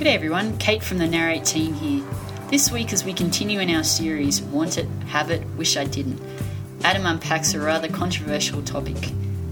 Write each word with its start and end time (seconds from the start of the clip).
G'day 0.00 0.14
everyone, 0.14 0.56
Kate 0.56 0.82
from 0.82 0.96
the 0.96 1.06
Narrate 1.06 1.44
team 1.44 1.74
here. 1.74 2.02
This 2.48 2.72
week, 2.72 2.94
as 2.94 3.04
we 3.04 3.12
continue 3.12 3.60
in 3.60 3.68
our 3.68 3.84
series, 3.84 4.40
Want 4.40 4.78
It, 4.78 4.88
Have 5.08 5.30
It, 5.30 5.46
Wish 5.58 5.76
I 5.76 5.84
Didn't, 5.84 6.18
Adam 6.82 7.04
unpacks 7.04 7.52
a 7.52 7.60
rather 7.60 7.86
controversial 7.86 8.62
topic 8.62 8.96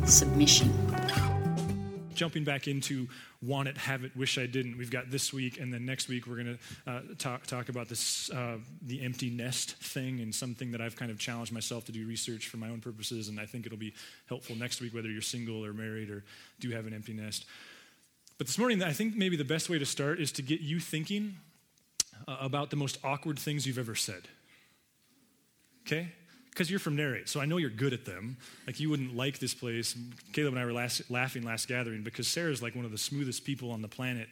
submission. 0.06 0.72
Jumping 2.14 2.45
back 2.45 2.66
into 2.66 3.08
want 3.42 3.69
it, 3.69 3.76
have 3.76 4.04
it, 4.04 4.16
wish 4.16 4.38
I 4.38 4.46
didn't. 4.46 4.79
We've 4.79 4.90
got 4.90 5.11
this 5.11 5.34
week, 5.34 5.61
and 5.61 5.71
then 5.71 5.84
next 5.84 6.09
week 6.09 6.27
we're 6.27 6.43
going 6.43 6.59
to 6.87 6.91
uh, 6.91 7.01
talk 7.19 7.46
talk 7.46 7.69
about 7.69 7.91
this 7.91 8.30
uh, 8.30 8.57
the 8.80 9.03
empty 9.03 9.29
nest 9.29 9.77
thing 9.77 10.21
and 10.21 10.35
something 10.35 10.73
that 10.73 10.80
I've 10.80 10.96
kind 10.96 11.11
of 11.11 11.19
challenged 11.19 11.53
myself 11.53 11.85
to 11.85 11.93
do 11.93 12.07
research 12.07 12.49
for 12.49 12.57
my 12.57 12.71
own 12.71 12.80
purposes, 12.80 13.29
and 13.29 13.39
I 13.39 13.45
think 13.45 13.67
it'll 13.67 13.77
be 13.77 13.93
helpful 14.30 14.57
next 14.57 14.80
week 14.80 14.95
whether 14.95 15.11
you're 15.11 15.21
single 15.21 15.62
or 15.62 15.75
married 15.75 16.09
or 16.09 16.25
do 16.59 16.71
have 16.71 16.87
an 16.87 16.95
empty 16.95 17.12
nest. 17.12 17.45
But 18.39 18.46
this 18.46 18.59
morning, 18.59 18.82
I 18.82 18.93
think 18.93 19.16
maybe 19.16 19.36
the 19.36 19.45
best 19.45 19.68
way 19.68 19.79
to 19.79 19.86
start 19.86 20.20
is 20.20 20.32
to 20.32 20.43
get 20.43 20.61
you 20.61 20.80
thinking 20.80 21.37
uh, 22.27 22.37
about 22.41 22.70
the 22.70 22.77
most 22.77 22.98
awkward 23.05 23.38
things 23.38 23.66
you've 23.66 23.78
ever 23.78 23.95
said. 23.95 24.23
Okay? 25.87 26.12
because 26.59 26.70
you're 26.70 26.80
from 26.80 26.97
Narrate, 26.97 27.28
so 27.28 27.41
I 27.41 27.45
know 27.45 27.59
you're 27.59 27.70
good 27.70 27.92
at 27.92 28.05
them. 28.05 28.37
Like 28.66 28.80
you 28.80 28.91
wouldn't 28.91 29.14
like 29.14 29.38
this 29.38 29.55
place. 29.55 29.95
Caleb 30.33 30.55
and 30.55 30.61
I 30.61 30.64
were 30.64 30.73
last, 30.73 31.09
laughing 31.09 31.45
last 31.45 31.69
gathering 31.69 32.02
because 32.02 32.27
Sarah's 32.27 32.61
like 32.61 32.74
one 32.74 32.84
of 32.84 32.91
the 32.91 32.98
smoothest 32.98 33.45
people 33.45 33.70
on 33.70 33.80
the 33.80 33.87
planet, 33.87 34.27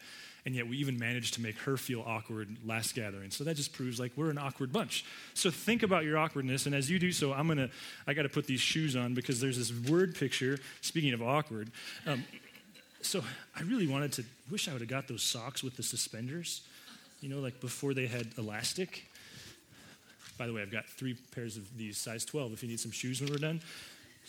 and 0.44 0.52
yet 0.52 0.66
we 0.66 0.76
even 0.78 0.98
managed 0.98 1.34
to 1.34 1.40
make 1.40 1.56
her 1.58 1.76
feel 1.76 2.02
awkward 2.04 2.48
last 2.64 2.96
gathering. 2.96 3.30
So 3.30 3.44
that 3.44 3.54
just 3.54 3.72
proves 3.72 4.00
like 4.00 4.10
we're 4.16 4.30
an 4.30 4.38
awkward 4.38 4.72
bunch. 4.72 5.04
So 5.34 5.52
think 5.52 5.84
about 5.84 6.02
your 6.02 6.18
awkwardness, 6.18 6.66
and 6.66 6.74
as 6.74 6.90
you 6.90 6.98
do 6.98 7.12
so, 7.12 7.32
I'm 7.32 7.46
gonna 7.46 7.70
I 8.08 8.12
got 8.12 8.22
to 8.22 8.28
put 8.28 8.48
these 8.48 8.60
shoes 8.60 8.96
on 8.96 9.14
because 9.14 9.40
there's 9.40 9.56
this 9.56 9.88
word 9.88 10.16
picture. 10.16 10.58
Speaking 10.80 11.12
of 11.12 11.22
awkward, 11.22 11.70
um, 12.08 12.24
so 13.06 13.22
I 13.54 13.62
really 13.62 13.86
wanted 13.86 14.12
to 14.14 14.24
wish 14.50 14.68
I 14.68 14.72
would 14.72 14.80
have 14.80 14.90
got 14.90 15.08
those 15.08 15.22
socks 15.22 15.62
with 15.62 15.76
the 15.76 15.82
suspenders. 15.82 16.62
You 17.20 17.28
know, 17.28 17.38
like 17.38 17.60
before 17.60 17.94
they 17.94 18.06
had 18.06 18.26
elastic. 18.36 19.06
By 20.36 20.46
the 20.46 20.52
way, 20.52 20.60
I've 20.60 20.72
got 20.72 20.86
three 20.86 21.16
pairs 21.34 21.56
of 21.56 21.76
these, 21.78 21.96
size 21.96 22.24
12, 22.24 22.52
if 22.52 22.62
you 22.62 22.68
need 22.68 22.80
some 22.80 22.90
shoes 22.90 23.20
when 23.20 23.30
we're 23.30 23.38
done. 23.38 23.60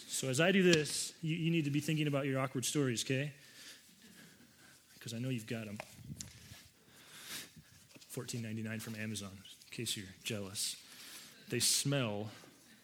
So 0.08 0.30
as 0.30 0.40
I 0.40 0.52
do 0.52 0.64
this, 0.64 1.12
you, 1.22 1.36
you 1.36 1.52
need 1.52 1.66
to 1.66 1.72
be 1.72 1.80
thinking 1.80 2.08
about 2.08 2.26
your 2.26 2.40
awkward 2.40 2.64
stories, 2.64 3.04
okay? 3.04 3.34
Because 4.94 5.14
I 5.14 5.18
know 5.18 5.30
you've 5.30 5.48
got 5.48 5.66
them. 5.66 5.78
$14.99 8.16 8.82
from 8.82 8.96
Amazon, 8.96 9.32
in 9.32 9.76
case 9.76 9.98
you're 9.98 10.06
jealous. 10.24 10.78
They 11.50 11.60
smell 11.60 12.30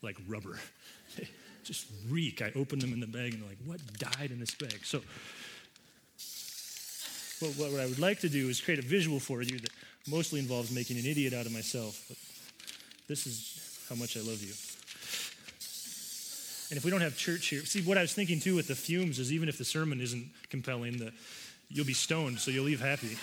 like 0.02 0.17
rubber. 0.27 0.59
They 1.16 1.27
just 1.64 1.86
reek. 2.09 2.41
I 2.41 2.52
open 2.55 2.80
them 2.80 2.91
in 2.91 2.99
the 2.99 3.08
bag 3.08 3.33
and 3.33 3.44
they're 3.44 3.49
like, 3.49 3.59
what 3.66 3.80
died 3.99 4.31
in 4.31 4.39
this 4.39 4.55
bag? 4.55 4.80
So, 4.83 5.02
what, 7.44 7.72
what 7.72 7.80
I 7.81 7.86
would 7.86 7.99
like 7.99 8.19
to 8.22 8.30
do 8.30 8.49
is 8.49 8.61
create 8.61 8.80
a 8.80 8.83
visual 8.83 9.19
for 9.19 9.41
you 9.41 9.59
that 9.59 9.72
mostly 10.09 10.39
involves 10.39 10.72
making 10.72 10.97
an 10.97 11.05
idiot 11.05 11.33
out 11.33 11.45
of 11.45 11.52
myself. 11.52 12.05
But 12.08 12.17
this 13.08 13.27
is 13.27 13.86
how 13.89 13.95
much 13.95 14.16
I 14.16 14.22
love 14.22 14.41
you. 14.41 14.53
And 16.69 16.77
if 16.77 16.86
we 16.86 16.91
don't 16.91 17.02
have 17.02 17.17
church 17.17 17.47
here, 17.47 17.66
see 17.66 17.81
what 17.81 17.97
I 17.97 18.02
was 18.02 18.14
thinking 18.14 18.39
too 18.39 18.55
with 18.55 18.67
the 18.67 18.75
fumes 18.75 19.19
is 19.19 19.31
even 19.31 19.49
if 19.49 19.58
the 19.58 19.66
sermon 19.66 20.02
isn't 20.02 20.25
compelling, 20.49 20.97
the, 20.97 21.11
you'll 21.69 21.86
be 21.86 21.94
stoned, 21.94 22.39
so 22.39 22.49
you'll 22.52 22.66
leave 22.66 22.81
happy. 22.81 23.17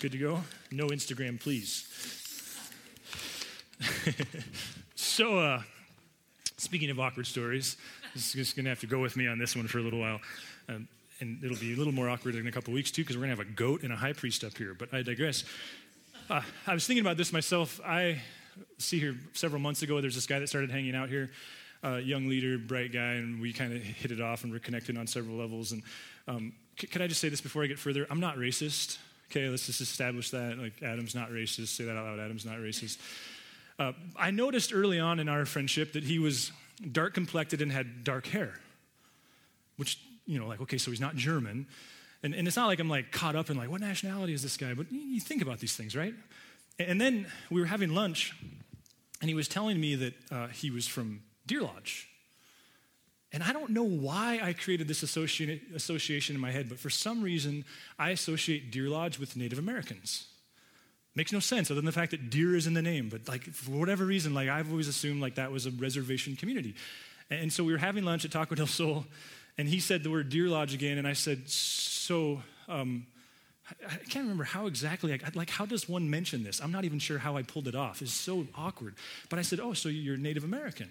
Good 0.00 0.12
to 0.12 0.18
go? 0.18 0.44
No 0.70 0.88
Instagram, 0.88 1.40
please. 1.40 1.88
so, 4.94 5.38
uh, 5.38 5.62
speaking 6.58 6.90
of 6.90 7.00
awkward 7.00 7.26
stories, 7.26 7.76
just 8.14 8.56
going 8.56 8.64
to 8.64 8.70
have 8.70 8.80
to 8.80 8.86
go 8.86 9.00
with 9.00 9.16
me 9.16 9.26
on 9.26 9.38
this 9.38 9.56
one 9.56 9.66
for 9.66 9.78
a 9.78 9.82
little 9.82 10.00
while. 10.00 10.20
Um, 10.68 10.88
and 11.20 11.42
it'll 11.44 11.56
be 11.56 11.74
a 11.74 11.76
little 11.76 11.92
more 11.92 12.08
awkward 12.08 12.34
in 12.34 12.46
a 12.46 12.52
couple 12.52 12.72
weeks 12.74 12.90
too, 12.90 13.02
because 13.02 13.16
we're 13.16 13.26
going 13.26 13.36
to 13.36 13.42
have 13.42 13.48
a 13.48 13.56
goat 13.56 13.82
and 13.82 13.92
a 13.92 13.96
high 13.96 14.12
priest 14.12 14.44
up 14.44 14.56
here. 14.56 14.74
But 14.74 14.92
I 14.92 15.02
digress. 15.02 15.44
Uh, 16.28 16.42
I 16.66 16.74
was 16.74 16.86
thinking 16.86 17.04
about 17.04 17.16
this 17.16 17.32
myself. 17.32 17.80
I 17.84 18.20
see 18.78 18.98
here 18.98 19.16
several 19.32 19.60
months 19.60 19.82
ago, 19.82 20.00
there's 20.00 20.14
this 20.14 20.26
guy 20.26 20.38
that 20.38 20.48
started 20.48 20.70
hanging 20.70 20.94
out 20.94 21.08
here, 21.08 21.30
uh, 21.82 21.96
young 21.96 22.28
leader, 22.28 22.58
bright 22.58 22.92
guy, 22.92 23.14
and 23.14 23.40
we 23.40 23.52
kind 23.52 23.72
of 23.72 23.82
hit 23.82 24.10
it 24.10 24.20
off 24.20 24.44
and 24.44 24.52
we're 24.52 24.58
connected 24.58 24.96
on 24.96 25.06
several 25.06 25.36
levels. 25.36 25.72
And 25.72 25.82
um, 26.26 26.52
c- 26.78 26.86
can 26.86 27.02
I 27.02 27.06
just 27.06 27.20
say 27.20 27.28
this 27.28 27.40
before 27.40 27.62
I 27.62 27.66
get 27.66 27.78
further? 27.78 28.06
I'm 28.10 28.20
not 28.20 28.36
racist. 28.36 28.98
Okay, 29.30 29.48
let's 29.48 29.66
just 29.66 29.80
establish 29.80 30.30
that. 30.30 30.58
Like, 30.58 30.82
Adam's 30.82 31.14
not 31.14 31.30
racist. 31.30 31.68
Say 31.68 31.84
that 31.84 31.96
out 31.96 32.04
loud. 32.04 32.20
Adam's 32.20 32.46
not 32.46 32.58
racist. 32.58 32.98
Uh, 33.78 33.92
I 34.16 34.30
noticed 34.30 34.72
early 34.72 35.00
on 35.00 35.18
in 35.18 35.28
our 35.28 35.44
friendship 35.44 35.94
that 35.94 36.04
he 36.04 36.18
was 36.18 36.52
dark 36.92 37.14
complected 37.14 37.62
and 37.62 37.70
had 37.70 38.04
dark 38.04 38.26
hair, 38.26 38.54
which, 39.76 39.98
you 40.26 40.38
know, 40.38 40.46
like, 40.46 40.60
okay, 40.60 40.78
so 40.78 40.90
he's 40.90 41.00
not 41.00 41.16
German. 41.16 41.66
And, 42.22 42.34
and 42.34 42.46
it's 42.48 42.56
not 42.56 42.66
like 42.66 42.80
I'm 42.80 42.88
like 42.88 43.12
caught 43.12 43.36
up 43.36 43.50
in 43.50 43.56
like, 43.56 43.70
what 43.70 43.80
nationality 43.80 44.32
is 44.32 44.42
this 44.42 44.56
guy? 44.56 44.74
But 44.74 44.90
you, 44.90 45.20
think 45.20 45.42
about 45.42 45.60
these 45.60 45.76
things, 45.76 45.94
right? 45.94 46.14
And 46.78 47.00
then 47.00 47.26
we 47.50 47.60
were 47.60 47.66
having 47.66 47.94
lunch, 47.94 48.34
and 49.20 49.28
he 49.28 49.34
was 49.34 49.46
telling 49.46 49.80
me 49.80 49.94
that 49.94 50.14
uh, 50.30 50.46
he 50.48 50.70
was 50.70 50.86
from 50.86 51.22
Deer 51.46 51.62
Lodge. 51.62 52.08
And 53.32 53.42
I 53.42 53.52
don't 53.52 53.70
know 53.70 53.82
why 53.82 54.40
I 54.42 54.52
created 54.52 54.86
this 54.86 55.02
association 55.02 56.34
in 56.34 56.40
my 56.40 56.52
head, 56.52 56.68
but 56.68 56.78
for 56.78 56.90
some 56.90 57.20
reason, 57.20 57.64
I 57.98 58.10
associate 58.10 58.70
Deer 58.70 58.88
Lodge 58.88 59.18
with 59.18 59.36
Native 59.36 59.58
Americans. 59.58 60.26
Makes 61.16 61.32
no 61.32 61.38
sense 61.38 61.70
other 61.70 61.76
than 61.76 61.86
the 61.86 61.92
fact 61.92 62.10
that 62.10 62.28
deer 62.28 62.56
is 62.56 62.66
in 62.66 62.74
the 62.74 62.82
name, 62.82 63.08
but 63.08 63.28
like 63.28 63.44
for 63.44 63.70
whatever 63.70 64.04
reason, 64.04 64.34
like 64.34 64.48
I've 64.48 64.70
always 64.70 64.88
assumed 64.88 65.22
like 65.22 65.36
that 65.36 65.52
was 65.52 65.66
a 65.66 65.70
reservation 65.70 66.34
community. 66.34 66.74
And 67.30 67.52
so 67.52 67.62
we 67.62 67.72
were 67.72 67.78
having 67.78 68.04
lunch 68.04 68.24
at 68.24 68.32
Taco 68.32 68.54
del 68.54 68.66
Sol, 68.66 69.06
and 69.56 69.68
he 69.68 69.78
said 69.80 70.02
the 70.02 70.10
word 70.10 70.28
Deer 70.28 70.48
Lodge 70.48 70.74
again, 70.74 70.98
and 70.98 71.06
I 71.06 71.12
said, 71.12 71.48
so 71.48 72.42
um, 72.68 73.06
I 73.88 73.96
can't 74.10 74.24
remember 74.24 74.44
how 74.44 74.66
exactly, 74.66 75.18
like, 75.34 75.50
how 75.50 75.64
does 75.64 75.88
one 75.88 76.10
mention 76.10 76.44
this? 76.44 76.60
I'm 76.60 76.72
not 76.72 76.84
even 76.84 76.98
sure 76.98 77.18
how 77.18 77.36
I 77.36 77.42
pulled 77.42 77.66
it 77.68 77.74
off. 77.74 78.02
It's 78.02 78.12
so 78.12 78.46
awkward. 78.56 78.94
But 79.30 79.38
I 79.38 79.42
said, 79.42 79.60
oh, 79.60 79.72
so 79.72 79.88
you're 79.88 80.16
Native 80.18 80.44
American. 80.44 80.90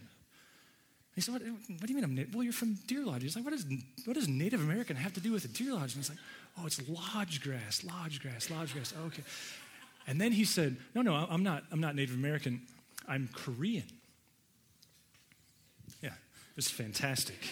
He 1.14 1.22
said, 1.22 1.34
what, 1.34 1.44
what 1.44 1.82
do 1.82 1.88
you 1.88 1.96
mean 1.96 2.04
I'm 2.04 2.16
Native? 2.16 2.34
Well, 2.34 2.44
you're 2.44 2.54
from 2.54 2.74
Deer 2.88 3.06
Lodge. 3.06 3.22
He's 3.22 3.36
like, 3.36 3.46
what, 3.46 3.54
is, 3.54 3.66
what 4.06 4.16
does 4.16 4.28
Native 4.28 4.62
American 4.62 4.96
have 4.96 5.14
to 5.14 5.20
do 5.20 5.32
with 5.32 5.46
a 5.46 5.50
Deer 5.50 5.74
Lodge? 5.74 5.94
And 5.94 5.98
I 5.98 6.00
was 6.00 6.10
like, 6.10 6.20
oh, 6.60 6.66
it's 6.66 6.90
lodge 6.90 7.42
grass, 7.42 7.84
lodge 7.84 8.20
grass, 8.22 8.50
lodge 8.50 8.74
grass. 8.74 8.94
Okay. 9.06 9.22
And 10.08 10.19
then 10.19 10.31
he 10.31 10.44
said, 10.44 10.78
no, 10.94 11.02
no, 11.02 11.14
I'm 11.14 11.44
not, 11.44 11.64
I'm 11.72 11.80
not 11.80 11.96
Native 11.96 12.16
American. 12.16 12.62
I'm 13.08 13.30
Korean. 13.34 13.86
Yeah, 16.02 16.12
it's 16.58 16.69
fantastic. 16.69 17.38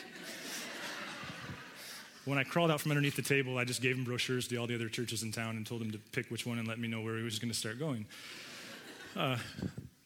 When 2.26 2.38
I 2.38 2.44
crawled 2.44 2.70
out 2.70 2.80
from 2.80 2.92
underneath 2.92 3.16
the 3.16 3.24
table, 3.24 3.58
I 3.58 3.66
just 3.66 3.82
gave 3.82 3.98
him 3.98 4.04
brochures 4.04 4.48
to 4.50 4.58
all 4.58 4.68
the 4.68 4.76
other 4.76 4.90
churches 4.90 5.24
in 5.24 5.32
town 5.32 5.58
and 5.58 5.66
told 5.66 5.82
him 5.82 5.90
to 5.90 5.98
pick 5.98 6.30
which 6.30 6.46
one 6.46 6.60
and 6.60 6.68
let 6.68 6.78
me 6.78 6.88
know 6.88 7.02
where 7.02 7.18
he 7.18 7.24
was 7.24 7.40
going 7.40 7.52
to 7.52 7.58
start 7.58 7.80
going. 7.80 8.06
Uh, 9.16 9.38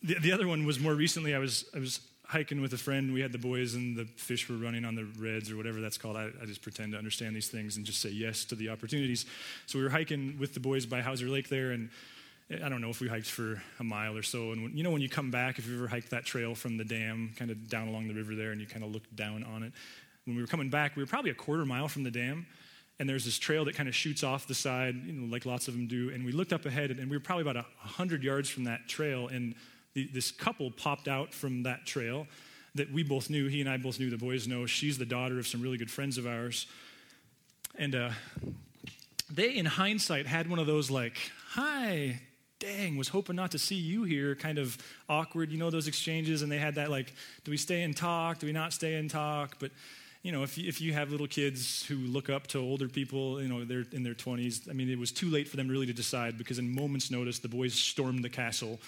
the, 0.02 0.14
the 0.20 0.32
other 0.32 0.48
one 0.48 0.66
was 0.66 0.80
more 0.80 0.94
recently. 0.94 1.36
I 1.36 1.40
was, 1.40 1.66
I 1.76 1.80
was 1.80 2.00
hiking 2.28 2.62
with 2.62 2.74
a 2.74 2.78
friend. 2.78 3.14
We 3.14 3.22
had 3.22 3.32
the 3.32 3.38
boys, 3.38 3.76
and 3.76 3.98
the 3.98 4.06
fish 4.16 4.50
were 4.50 4.56
running 4.56 4.86
on 4.86 4.96
the 4.96 5.06
reds 5.20 5.52
or 5.52 5.58
whatever 5.58 5.82
that's 5.82 5.98
called. 5.98 6.16
I, 6.16 6.30
I, 6.42 6.46
just 6.46 6.62
pretend 6.62 6.94
to 6.94 6.98
understand 6.98 7.36
these 7.36 7.50
things 7.50 7.78
and 7.78 7.86
just 7.86 8.02
say 8.02 8.10
yes 8.10 8.46
to 8.46 8.56
the 8.56 8.70
opportunities. 8.70 9.26
So 9.66 9.78
we 9.78 9.84
were 9.84 9.90
hiking 9.90 10.38
with 10.40 10.54
the 10.54 10.60
boys 10.60 10.86
by 10.86 11.02
Hauser 11.02 11.28
Lake 11.28 11.50
there, 11.50 11.72
and 11.72 11.90
I 12.50 12.70
don't 12.70 12.80
know 12.80 12.92
if 12.92 13.02
we 13.02 13.08
hiked 13.08 13.30
for 13.30 13.62
a 13.80 13.84
mile 13.84 14.16
or 14.16 14.22
so. 14.22 14.52
And 14.52 14.64
when, 14.64 14.78
you 14.78 14.84
know, 14.84 14.92
when 14.92 15.02
you 15.02 15.10
come 15.10 15.32
back, 15.32 15.58
if 15.58 15.68
you 15.68 15.76
ever 15.76 15.88
hiked 15.88 16.12
that 16.12 16.26
trail 16.26 16.54
from 16.54 16.78
the 16.78 16.86
dam, 16.86 17.34
kind 17.38 17.50
of 17.50 17.68
down 17.68 17.88
along 17.88 18.08
the 18.08 18.14
river 18.14 18.36
there, 18.36 18.52
and 18.52 18.62
you 18.62 18.68
kind 18.68 18.84
of 18.84 18.92
look 18.92 19.04
down 19.16 19.44
on 19.44 19.64
it, 19.64 19.74
when 20.26 20.36
we 20.36 20.42
were 20.42 20.48
coming 20.48 20.70
back, 20.70 20.96
we 20.96 21.02
were 21.02 21.08
probably 21.08 21.32
a 21.32 21.36
quarter 21.36 21.66
mile 21.66 21.88
from 21.88 22.04
the 22.04 22.12
dam, 22.12 22.46
and 23.00 23.10
there's 23.10 23.26
this 23.26 23.40
trail 23.40 23.66
that 23.66 23.76
kind 23.76 23.90
of 23.90 23.96
shoots 23.96 24.24
off 24.24 24.48
the 24.48 24.54
side, 24.54 24.96
you 25.06 25.14
know, 25.14 25.32
like 25.32 25.46
lots 25.46 25.68
of 25.68 25.74
them 25.74 25.88
do. 25.88 26.12
And 26.12 26.24
we 26.24 26.32
looked 26.32 26.54
up 26.54 26.66
ahead, 26.66 26.92
and 26.92 27.10
we 27.10 27.18
were 27.18 27.22
probably 27.22 27.42
about 27.42 27.58
a 27.58 27.66
100 27.82 28.24
yards 28.24 28.48
from 28.48 28.66
that 28.66 28.88
trail, 28.88 29.28
and 29.28 29.56
the, 29.96 30.08
this 30.14 30.32
couple 30.32 30.70
popped 30.70 31.08
out 31.08 31.34
from 31.34 31.64
that 31.64 31.86
trail 31.86 32.28
that 32.76 32.92
we 32.92 33.02
both 33.02 33.30
knew. 33.30 33.48
He 33.48 33.62
and 33.62 33.70
I 33.70 33.78
both 33.78 34.00
knew, 34.00 34.12
the 34.12 34.18
boys 34.18 34.48
know. 34.48 34.68
She's 34.68 34.98
the 34.98 35.06
daughter 35.06 35.40
of 35.40 35.48
some 35.48 35.62
really 35.62 35.78
good 35.78 35.90
friends 35.90 36.18
of 36.18 36.28
ours. 36.28 36.68
And 37.78 37.96
uh, 37.96 38.12
they, 39.32 39.56
in 39.56 39.66
hindsight, 39.66 40.28
had 40.28 40.50
one 40.50 40.60
of 40.60 40.68
those 40.68 40.92
like, 40.92 41.18
hi, 41.50 42.20
dang, 42.60 42.98
was 42.98 43.10
hoping 43.10 43.36
not 43.36 43.52
to 43.52 43.60
see 43.60 43.76
you 43.76 44.04
here, 44.04 44.36
kind 44.36 44.58
of 44.58 44.78
awkward, 45.10 45.52
you 45.52 45.58
know, 45.58 45.70
those 45.70 45.88
exchanges. 45.88 46.42
And 46.42 46.52
they 46.52 46.58
had 46.58 46.76
that 46.76 46.90
like, 46.90 47.14
do 47.44 47.52
we 47.52 47.58
stay 47.58 47.84
and 47.84 47.96
talk? 47.96 48.40
Do 48.40 48.48
we 48.48 48.54
not 48.54 48.74
stay 48.74 48.96
and 48.96 49.10
talk? 49.10 49.58
But 49.60 49.72
you 50.26 50.32
know, 50.32 50.42
if 50.42 50.58
you, 50.58 50.68
if 50.68 50.82
you 50.82 50.92
have 50.92 51.12
little 51.12 51.28
kids 51.28 51.86
who 51.86 51.98
look 51.98 52.32
up 52.32 52.48
to 52.48 52.58
older 52.58 52.90
people, 52.90 53.40
you 53.40 53.48
know, 53.48 53.64
they're 53.64 53.86
in 53.92 54.02
their 54.02 54.16
20s, 54.16 54.68
I 54.68 54.74
mean, 54.74 54.90
it 54.90 54.98
was 54.98 55.12
too 55.12 55.30
late 55.30 55.48
for 55.48 55.56
them 55.56 55.68
really 55.68 55.86
to 55.86 55.94
decide 55.94 56.36
because 56.36 56.58
in 56.58 56.68
moments' 56.74 57.12
notice, 57.12 57.38
the 57.38 57.48
boys 57.48 57.76
stormed 57.76 58.24
the 58.24 58.30
castle, 58.30 58.80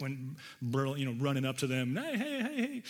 went, 0.00 0.18
you 0.62 1.04
know, 1.04 1.14
running 1.22 1.44
up 1.44 1.58
to 1.58 1.66
them, 1.66 1.94
hey, 1.94 2.16
hey, 2.16 2.40
hey, 2.40 2.56
hey. 2.56 2.82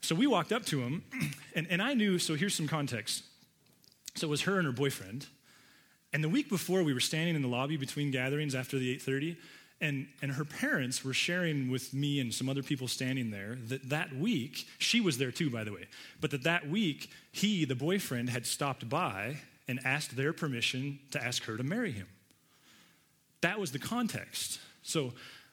So 0.00 0.14
we 0.14 0.26
walked 0.26 0.50
up 0.50 0.64
to 0.66 0.80
him, 0.80 1.04
and, 1.54 1.66
and 1.68 1.82
I 1.82 1.92
knew, 1.92 2.18
so 2.18 2.36
here's 2.36 2.54
some 2.54 2.68
context. 2.68 3.22
So 4.14 4.28
it 4.28 4.30
was 4.30 4.40
her 4.42 4.56
and 4.56 4.64
her 4.64 4.72
boyfriend. 4.72 5.26
And 6.14 6.24
the 6.24 6.30
week 6.30 6.48
before, 6.48 6.82
we 6.82 6.94
were 6.94 7.00
standing 7.00 7.36
in 7.36 7.42
the 7.42 7.48
lobby 7.48 7.76
between 7.76 8.10
gatherings 8.10 8.54
after 8.54 8.78
the 8.78 8.92
830, 8.92 9.36
and, 9.80 10.06
and 10.22 10.32
her 10.32 10.44
parents 10.44 11.04
were 11.04 11.12
sharing 11.12 11.70
with 11.70 11.92
me 11.92 12.20
and 12.20 12.32
some 12.32 12.48
other 12.48 12.62
people 12.62 12.88
standing 12.88 13.30
there 13.30 13.58
that 13.68 13.88
that 13.90 14.14
week, 14.14 14.66
she 14.78 15.00
was 15.00 15.18
there 15.18 15.30
too, 15.30 15.50
by 15.50 15.64
the 15.64 15.72
way, 15.72 15.86
but 16.20 16.30
that 16.30 16.44
that 16.44 16.68
week, 16.68 17.10
he, 17.32 17.64
the 17.64 17.74
boyfriend, 17.74 18.30
had 18.30 18.46
stopped 18.46 18.88
by 18.88 19.36
and 19.68 19.80
asked 19.84 20.16
their 20.16 20.32
permission 20.32 20.98
to 21.10 21.22
ask 21.22 21.44
her 21.44 21.56
to 21.56 21.62
marry 21.62 21.92
him. 21.92 22.06
That 23.42 23.60
was 23.60 23.72
the 23.72 23.78
context. 23.78 24.60
So, 24.82 25.12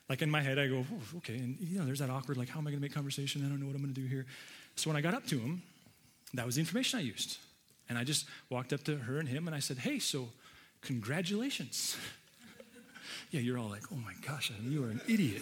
like 0.09 0.21
in 0.21 0.29
my 0.29 0.41
head, 0.41 0.59
I 0.59 0.67
go, 0.67 0.85
okay, 1.17 1.35
and 1.35 1.57
you 1.59 1.79
know, 1.79 1.85
there's 1.85 1.99
that 1.99 2.09
awkward, 2.09 2.37
like, 2.37 2.49
how 2.49 2.59
am 2.59 2.67
I 2.67 2.71
to 2.71 2.77
make 2.77 2.93
conversation? 2.93 3.45
I 3.45 3.49
don't 3.49 3.59
know 3.59 3.65
what 3.65 3.75
I'm 3.75 3.81
to 3.81 4.01
do 4.01 4.05
here. 4.05 4.25
So 4.75 4.89
when 4.89 4.97
I 4.97 5.01
got 5.01 5.13
up 5.13 5.25
to 5.27 5.39
him, 5.39 5.61
that 6.33 6.45
was 6.45 6.55
the 6.55 6.61
information 6.61 6.99
I 6.99 7.03
used. 7.03 7.37
And 7.89 7.97
I 7.97 8.03
just 8.03 8.25
walked 8.49 8.73
up 8.73 8.83
to 8.85 8.97
her 8.97 9.19
and 9.19 9.27
him 9.27 9.47
and 9.47 9.55
I 9.55 9.59
said, 9.59 9.77
hey, 9.77 9.99
so 9.99 10.29
congratulations. 10.81 11.97
Yeah, 13.31 13.41
you're 13.41 13.57
all 13.57 13.69
like, 13.69 13.83
oh 13.91 13.95
my 13.95 14.13
gosh, 14.25 14.51
you 14.63 14.83
are 14.83 14.89
an 14.89 15.01
idiot. 15.07 15.41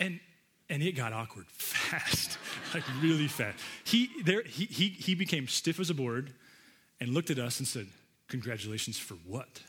And 0.00 0.20
and 0.68 0.82
it 0.82 0.92
got 0.92 1.12
awkward 1.12 1.46
fast, 1.48 2.38
like 2.74 2.84
really 3.02 3.28
fast. 3.28 3.58
He 3.84 4.10
there 4.24 4.42
he 4.42 4.64
he 4.64 4.88
he 4.88 5.14
became 5.14 5.48
stiff 5.48 5.78
as 5.78 5.90
a 5.90 5.94
board 5.94 6.32
and 7.00 7.10
looked 7.10 7.30
at 7.30 7.38
us 7.38 7.58
and 7.58 7.68
said, 7.68 7.86
Congratulations 8.28 8.98
for 8.98 9.14
what? 9.26 9.60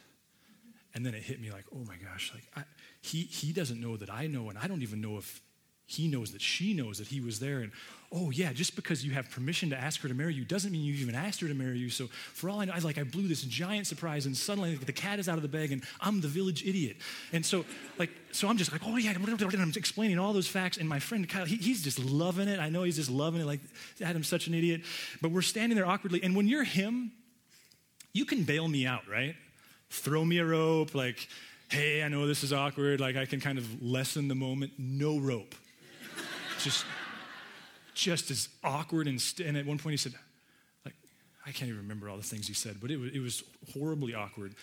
And 0.95 1.06
then 1.06 1.16
it 1.16 1.24
hit 1.24 1.42
me 1.42 1.51
like, 1.51 1.66
oh 1.74 1.84
my 1.88 1.95
gosh, 1.95 2.31
like 2.34 2.45
I, 2.56 2.63
he 3.01 3.24
he 3.24 3.51
doesn't 3.51 3.81
know 3.81 3.98
that 3.98 4.10
I 4.10 4.28
know, 4.28 4.50
and 4.50 4.57
I 4.57 4.68
don't 4.68 4.84
even 4.84 5.01
know 5.01 5.18
if 5.18 5.42
he 5.85 6.07
knows 6.07 6.31
that 6.31 6.41
she 6.41 6.74
knows 6.74 6.97
that 6.97 7.07
he 7.07 7.19
was 7.19 7.39
there. 7.39 7.59
And 7.59 7.71
oh 8.12 8.30
yeah, 8.30 8.53
just 8.53 8.75
because 8.75 9.06
you 9.06 9.12
have 9.12 9.30
permission 9.30 9.69
to 9.71 9.77
ask 9.77 10.00
her 10.01 10.07
to 10.07 10.13
marry 10.13 10.33
you 10.33 10.45
doesn't 10.45 10.71
mean 10.71 10.83
you 10.83 10.94
even 10.95 11.15
asked 11.15 11.41
her 11.41 11.47
to 11.47 11.53
marry 11.53 11.77
you. 11.77 11.89
So 11.89 12.07
for 12.07 12.50
all 12.50 12.62
I 12.62 12.65
know, 12.65 12.74
I 12.74 12.80
like 12.80 12.97
I 12.97 13.03
blew 13.03 13.27
this 13.27 13.41
giant 13.41 13.88
surprise, 13.88 14.25
and 14.25 14.35
suddenly 14.35 14.77
like, 14.77 14.85
the 14.85 14.94
cat 14.94 15.19
is 15.19 15.27
out 15.27 15.35
of 15.35 15.41
the 15.41 15.50
bag, 15.50 15.71
and 15.71 15.83
I'm 16.00 16.21
the 16.21 16.27
village 16.27 16.63
idiot. 16.65 16.97
And 17.33 17.45
so 17.45 17.65
like 17.97 18.12
so 18.31 18.47
I'm 18.47 18.57
just 18.57 18.71
like 18.71 18.81
oh 18.85 18.95
yeah, 18.97 19.13
I'm 19.15 19.74
explaining 19.75 20.19
all 20.19 20.33
those 20.33 20.47
facts, 20.47 20.77
and 20.77 20.88
my 20.88 21.00
friend 21.00 21.27
Kyle, 21.27 21.45
he, 21.45 21.57
he's 21.57 21.83
just 21.83 22.00
loving 22.00 22.47
it. 22.47 22.59
I 22.59 22.69
know 22.69 22.83
he's 22.83 22.97
just 22.97 23.12
loving 23.12 23.41
it. 23.41 23.45
Like 23.45 23.62
Adam's 24.01 24.27
such 24.27 24.47
an 24.47 24.53
idiot, 24.53 24.81
but 25.21 25.31
we're 25.31 25.41
standing 25.41 25.75
there 25.75 25.88
awkwardly, 25.88 26.24
and 26.24 26.36
when 26.36 26.47
you're 26.47 26.63
him, 26.63 27.12
you 28.13 28.25
can 28.25 28.44
bail 28.44 28.68
me 28.68 28.86
out, 28.86 29.07
right? 29.09 29.36
Throw 29.89 30.24
me 30.24 30.38
a 30.39 30.45
rope, 30.45 30.95
like. 30.95 31.27
Hey, 31.69 32.03
I 32.03 32.07
know 32.07 32.27
this 32.27 32.44
is 32.44 32.53
awkward. 32.53 33.01
Like, 33.01 33.15
I 33.15 33.25
can 33.25 33.39
kind 33.39 33.57
of 33.57 33.81
lessen 33.81 34.27
the 34.27 34.36
moment. 34.36 34.74
No 34.77 35.18
rope 35.18 35.56
just, 36.63 36.86
just 37.94 38.31
as 38.31 38.50
awkward. 38.63 39.07
And, 39.07 39.21
st- 39.21 39.48
and 39.48 39.57
at 39.57 39.65
one 39.65 39.77
point 39.77 39.92
he 39.92 39.98
said, 39.98 40.13
like, 40.86 40.95
I 41.45 41.51
can't 41.51 41.69
even 41.69 41.81
remember 41.81 42.10
all 42.10 42.18
the 42.18 42.24
things 42.24 42.48
he 42.48 42.54
said, 42.54 42.77
but 42.81 42.92
it 42.92 42.98
was, 42.98 43.12
it 43.13 43.19
was 43.19 43.44
horribly 43.74 44.13
awkward. 44.13 44.56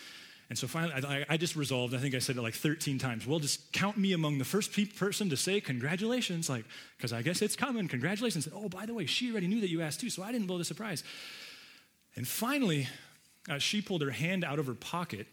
And 0.49 0.58
so 0.58 0.67
finally, 0.67 0.93
I, 1.06 1.25
I, 1.29 1.37
just 1.37 1.55
resolved, 1.55 1.94
I 1.94 1.99
think 1.99 2.17
I 2.17 2.19
said 2.19 2.37
it 2.37 2.43
like 2.43 2.55
13 2.55 2.99
times. 2.99 3.25
Well, 3.25 3.38
just 3.38 3.73
count 3.73 3.97
me 3.97 4.12
among 4.14 4.38
the 4.38 4.44
first 4.44 4.73
pe- 4.73 4.87
person 4.87 5.31
to 5.31 5.37
say 5.37 5.61
congratulations, 5.61 6.50
like, 6.50 6.64
because 6.97 7.12
I 7.12 7.23
guess 7.23 7.41
it's 7.41 7.55
coming. 7.55 7.87
Congratulations. 7.87 8.49
Oh, 8.52 8.69
by 8.69 8.85
the 8.85 8.93
way, 8.93 9.06
she 9.06 9.31
already 9.31 9.47
knew 9.47 9.61
that 9.61 9.70
you 9.70 9.81
asked 9.81 10.00
too, 10.00 10.11
so 10.11 10.25
I 10.25 10.32
didn't 10.32 10.49
blow 10.49 10.58
the 10.58 10.64
surprise. 10.64 11.05
And 12.17 12.26
finally, 12.26 12.88
uh, 13.49 13.58
she 13.58 13.81
pulled 13.81 14.02
her 14.02 14.11
hand 14.11 14.44
out 14.44 14.58
of 14.58 14.67
her 14.67 14.75
pocket 14.75 15.29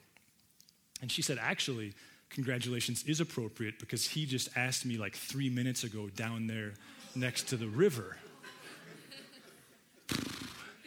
and 1.02 1.12
she 1.12 1.24
said, 1.24 1.40
Actually, 1.42 1.94
congratulations 2.30 3.04
is 3.04 3.20
appropriate 3.20 3.80
because 3.80 4.06
he 4.08 4.26
just 4.26 4.50
asked 4.56 4.86
me 4.86 4.98
like 4.98 5.16
three 5.16 5.50
minutes 5.50 5.84
ago 5.84 6.10
down 6.16 6.48
there 6.48 6.74
next 7.16 7.48
to 7.50 7.58
the 7.58 7.68
river. 7.68 8.18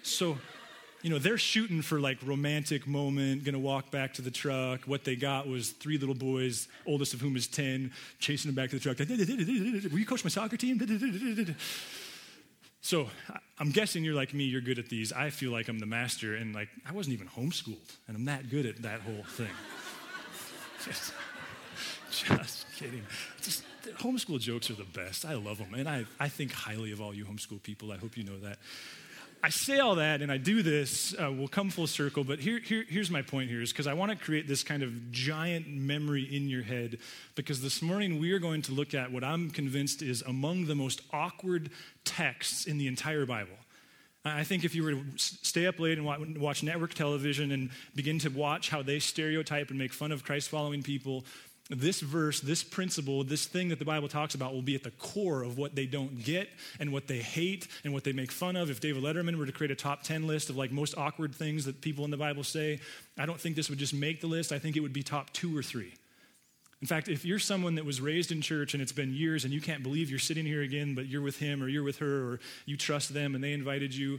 so, 0.03 0.39
you 1.03 1.11
know, 1.11 1.19
they're 1.19 1.39
shooting 1.39 1.83
for 1.83 2.01
like 2.01 2.19
romantic 2.25 2.87
moment, 2.87 3.45
gonna 3.45 3.59
walk 3.59 3.91
back 3.91 4.15
to 4.15 4.23
the 4.23 4.31
truck. 4.31 4.85
What 4.85 5.05
they 5.05 5.17
got 5.17 5.49
was 5.49 5.71
three 5.71 5.99
little 5.99 6.15
boys, 6.15 6.69
oldest 6.87 7.15
of 7.15 7.21
whom 7.21 7.37
is 7.37 7.47
10, 7.47 7.93
chasing 8.19 8.49
them 8.49 8.55
back 8.55 8.71
to 8.71 8.79
the 8.79 8.83
truck. 8.83 8.99
Will 8.99 9.99
you 9.99 10.07
coach 10.07 10.25
my 10.25 10.31
soccer 10.31 10.57
team? 10.57 11.57
So 12.83 13.09
I'm 13.59 13.71
guessing 13.71 14.05
you're 14.05 14.15
like 14.15 14.33
me, 14.33 14.45
you're 14.45 14.63
good 14.63 14.79
at 14.79 14.89
these. 14.89 15.13
I 15.13 15.31
feel 15.31 15.53
like 15.53 15.69
I'm 15.69 15.79
the 15.79 15.87
master, 15.87 16.35
and 16.37 16.55
like 16.55 16.69
I 16.89 16.93
wasn't 16.93 17.15
even 17.15 17.29
homeschooled, 17.29 17.97
and 18.09 18.17
I'm 18.17 18.25
that 18.25 18.49
good 18.49 18.65
at 18.65 18.83
that 18.83 19.01
whole 19.01 19.23
thing. 19.25 19.51
Just 22.11 22.67
kidding. 22.77 23.03
Just 23.41 23.65
homeschool 23.99 24.41
jokes 24.41 24.71
are 24.71 24.75
the 24.75 24.85
best. 24.85 25.25
I 25.25 25.35
love 25.35 25.59
them. 25.59 25.75
And 25.75 25.89
I, 25.89 26.05
I 26.19 26.29
think 26.29 26.53
highly 26.53 26.93
of 26.93 27.01
all 27.01 27.15
you 27.15 27.25
homeschool 27.25 27.62
people. 27.62 27.93
I 27.93 27.97
hope 27.97 28.17
you 28.17 28.25
know 28.25 28.39
that. 28.41 28.59
I 29.43 29.49
say 29.49 29.79
all 29.79 29.95
that 29.95 30.21
and 30.21 30.31
I 30.31 30.37
do 30.37 30.62
this, 30.62 31.15
uh, 31.19 31.33
we'll 31.33 31.49
come 31.49 31.71
full 31.71 31.87
circle, 31.87 32.25
but 32.25 32.41
here, 32.41 32.59
here, 32.59 32.85
here's 32.87 33.11
my 33.11 33.23
point 33.23 33.49
here 33.49 33.62
is 33.62 33.73
because 33.73 33.87
I 33.87 33.95
want 33.95 34.11
to 34.11 34.17
create 34.17 34.47
this 34.47 34.62
kind 34.62 34.83
of 34.83 35.12
giant 35.12 35.67
memory 35.67 36.25
in 36.25 36.51
your 36.51 36.62
head 36.62 36.99
because 37.37 37.62
this 37.62 37.81
morning 37.81 38.21
we 38.21 38.33
are 38.33 38.39
going 38.39 38.61
to 38.63 38.73
look 38.73 38.93
at 38.93 39.11
what 39.11 39.25
I'm 39.25 39.49
convinced 39.49 40.03
is 40.03 40.21
among 40.23 40.67
the 40.67 40.75
most 40.75 41.01
awkward 41.11 41.71
texts 42.05 42.67
in 42.67 42.77
the 42.77 42.87
entire 42.87 43.25
Bible. 43.25 43.56
I 44.27 44.45
think 44.45 44.65
if 44.65 44.75
you 44.75 44.83
were 44.83 44.93
to 44.93 45.03
stay 45.17 45.67
up 45.67 45.79
late 45.79 45.97
and 45.97 46.39
watch 46.39 46.63
network 46.63 46.93
television 46.93 47.53
and 47.53 47.71
begin 47.95 48.19
to 48.19 48.29
watch 48.29 48.69
how 48.69 48.83
they 48.83 48.99
stereotype 48.99 49.71
and 49.71 49.79
make 49.79 49.95
fun 49.95 50.13
of 50.13 50.23
Christ 50.23 50.51
following 50.51 50.83
people, 50.83 51.25
this 51.70 52.00
verse, 52.00 52.40
this 52.40 52.64
principle, 52.64 53.22
this 53.22 53.46
thing 53.46 53.69
that 53.69 53.78
the 53.78 53.84
Bible 53.84 54.08
talks 54.08 54.34
about 54.34 54.52
will 54.52 54.62
be 54.62 54.75
at 54.75 54.82
the 54.82 54.90
core 54.93 55.43
of 55.43 55.56
what 55.56 55.76
they 55.76 55.87
don't 55.87 56.22
get 56.25 56.49
and 56.81 56.93
what 56.93 57.06
they 57.06 57.19
hate 57.19 57.69
and 57.84 57.93
what 57.93 58.02
they 58.02 58.12
make 58.12 58.32
fun 58.32 58.56
of. 58.56 58.70
If 58.70 58.81
David 58.81 59.02
Letterman 59.05 59.37
were 59.37 59.46
to 59.46 59.52
create 59.52 59.70
a 59.70 59.76
top 59.76 60.02
10 60.02 60.26
list 60.26 60.50
of 60.50 60.56
like 60.56 60.72
most 60.72 60.99
awkward 60.99 61.34
things 61.34 61.64
that 61.67 61.81
people 61.81 62.05
in 62.05 62.11
the 62.11 62.17
Bible 62.17 62.43
say, 62.43 62.81
I 63.17 63.25
don't 63.25 63.40
think 63.40 63.55
this 63.55 63.70
would 63.70 63.78
just 63.78 63.94
make 63.94 64.20
the 64.20 64.26
list. 64.26 64.50
I 64.50 64.58
think 64.58 64.76
it 64.76 64.81
would 64.81 64.93
be 64.93 65.05
top 65.05 65.32
two 65.32 65.56
or 65.56 65.62
three. 65.62 65.94
In 66.81 66.87
fact, 66.87 67.08
if 67.08 67.25
you're 67.25 67.38
someone 67.38 67.76
that 67.76 67.84
was 67.84 68.00
raised 68.00 68.32
in 68.32 68.40
church 68.40 68.75
and 68.75 68.82
it's 68.82 68.93
been 68.93 69.12
years 69.12 69.44
and 69.44 69.52
you 69.52 69.61
can't 69.61 69.82
believe 69.82 70.11
you're 70.11 70.19
sitting 70.19 70.46
here 70.46 70.62
again, 70.62 70.94
but 70.94 71.06
you're 71.06 71.22
with 71.22 71.38
him 71.38 71.62
or 71.62 71.69
you're 71.69 71.84
with 71.84 71.99
her 71.99 72.32
or 72.32 72.40
you 72.67 72.76
trust 72.76 73.14
them 73.14 73.34
and 73.34 73.44
they 73.44 73.52
invited 73.52 73.94
you, 73.94 74.19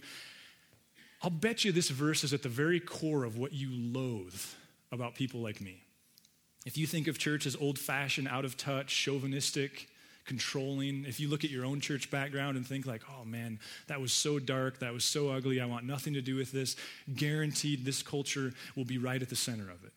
I'll 1.22 1.32
bet 1.32 1.66
you 1.66 1.72
this 1.72 1.90
verse 1.90 2.24
is 2.24 2.34
at 2.34 2.44
the 2.44 2.50
very 2.50 2.80
core 2.80 3.26
of 3.26 3.38
what 3.38 3.52
you 3.52 3.70
loathe 3.72 4.42
about 4.92 5.16
people 5.16 5.42
like 5.42 5.60
me. 5.60 5.84
If 6.66 6.78
you 6.78 6.86
think 6.86 7.08
of 7.08 7.18
church 7.18 7.46
as 7.46 7.56
old 7.56 7.80
fashioned, 7.80 8.28
out 8.28 8.46
of 8.46 8.56
touch, 8.56 8.88
chauvinistic, 8.94 9.88
controlling, 10.26 11.06
if 11.06 11.20
you 11.20 11.28
look 11.28 11.44
at 11.44 11.50
your 11.50 11.66
own 11.66 11.82
church 11.82 12.12
background 12.12 12.56
and 12.56 12.66
think, 12.66 12.86
like, 12.86 13.02
oh 13.10 13.26
man, 13.26 13.60
that 13.88 14.00
was 14.00 14.14
so 14.14 14.38
dark, 14.38 14.80
that 14.80 14.94
was 14.94 15.04
so 15.04 15.30
ugly, 15.30 15.60
I 15.60 15.66
want 15.66 15.86
nothing 15.86 16.14
to 16.14 16.22
do 16.22 16.36
with 16.36 16.52
this, 16.52 16.76
guaranteed 17.16 17.84
this 17.84 18.04
culture 18.04 18.54
will 18.76 18.86
be 18.86 18.98
right 18.98 19.22
at 19.22 19.30
the 19.30 19.36
center 19.36 19.64
of 19.64 19.84
it. 19.84 19.92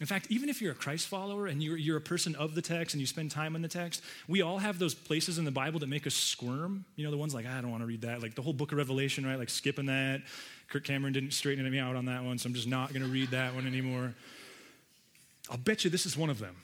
In 0.00 0.06
fact, 0.06 0.26
even 0.28 0.48
if 0.48 0.60
you're 0.60 0.72
a 0.72 0.76
Christ 0.76 1.06
follower 1.06 1.46
and 1.46 1.62
you're, 1.62 1.76
you're 1.76 1.96
a 1.96 2.00
person 2.00 2.34
of 2.34 2.56
the 2.56 2.62
text 2.62 2.94
and 2.94 3.00
you 3.00 3.06
spend 3.06 3.30
time 3.30 3.54
in 3.54 3.62
the 3.62 3.68
text, 3.68 4.02
we 4.26 4.42
all 4.42 4.58
have 4.58 4.80
those 4.80 4.92
places 4.92 5.38
in 5.38 5.44
the 5.44 5.52
Bible 5.52 5.78
that 5.78 5.86
make 5.86 6.04
us 6.04 6.14
squirm. 6.14 6.84
You 6.96 7.04
know, 7.04 7.12
the 7.12 7.16
ones 7.16 7.32
like, 7.32 7.46
ah, 7.48 7.56
I 7.56 7.60
don't 7.60 7.70
want 7.70 7.82
to 7.82 7.86
read 7.86 8.02
that. 8.02 8.20
Like 8.20 8.34
the 8.34 8.42
whole 8.42 8.52
book 8.52 8.72
of 8.72 8.78
Revelation, 8.78 9.24
right? 9.24 9.38
Like 9.38 9.50
skipping 9.50 9.86
that. 9.86 10.22
Kirk 10.68 10.82
Cameron 10.82 11.12
didn't 11.12 11.30
straighten 11.30 11.70
me 11.70 11.78
out 11.78 11.94
on 11.94 12.06
that 12.06 12.24
one, 12.24 12.38
so 12.38 12.48
I'm 12.48 12.54
just 12.54 12.66
not 12.66 12.92
going 12.92 13.02
to 13.02 13.08
read 13.08 13.30
that 13.30 13.54
one 13.54 13.68
anymore. 13.68 14.14
I'll 15.50 15.58
bet 15.58 15.84
you 15.84 15.90
this 15.90 16.06
is 16.06 16.16
one 16.16 16.30
of 16.30 16.38
them. 16.38 16.56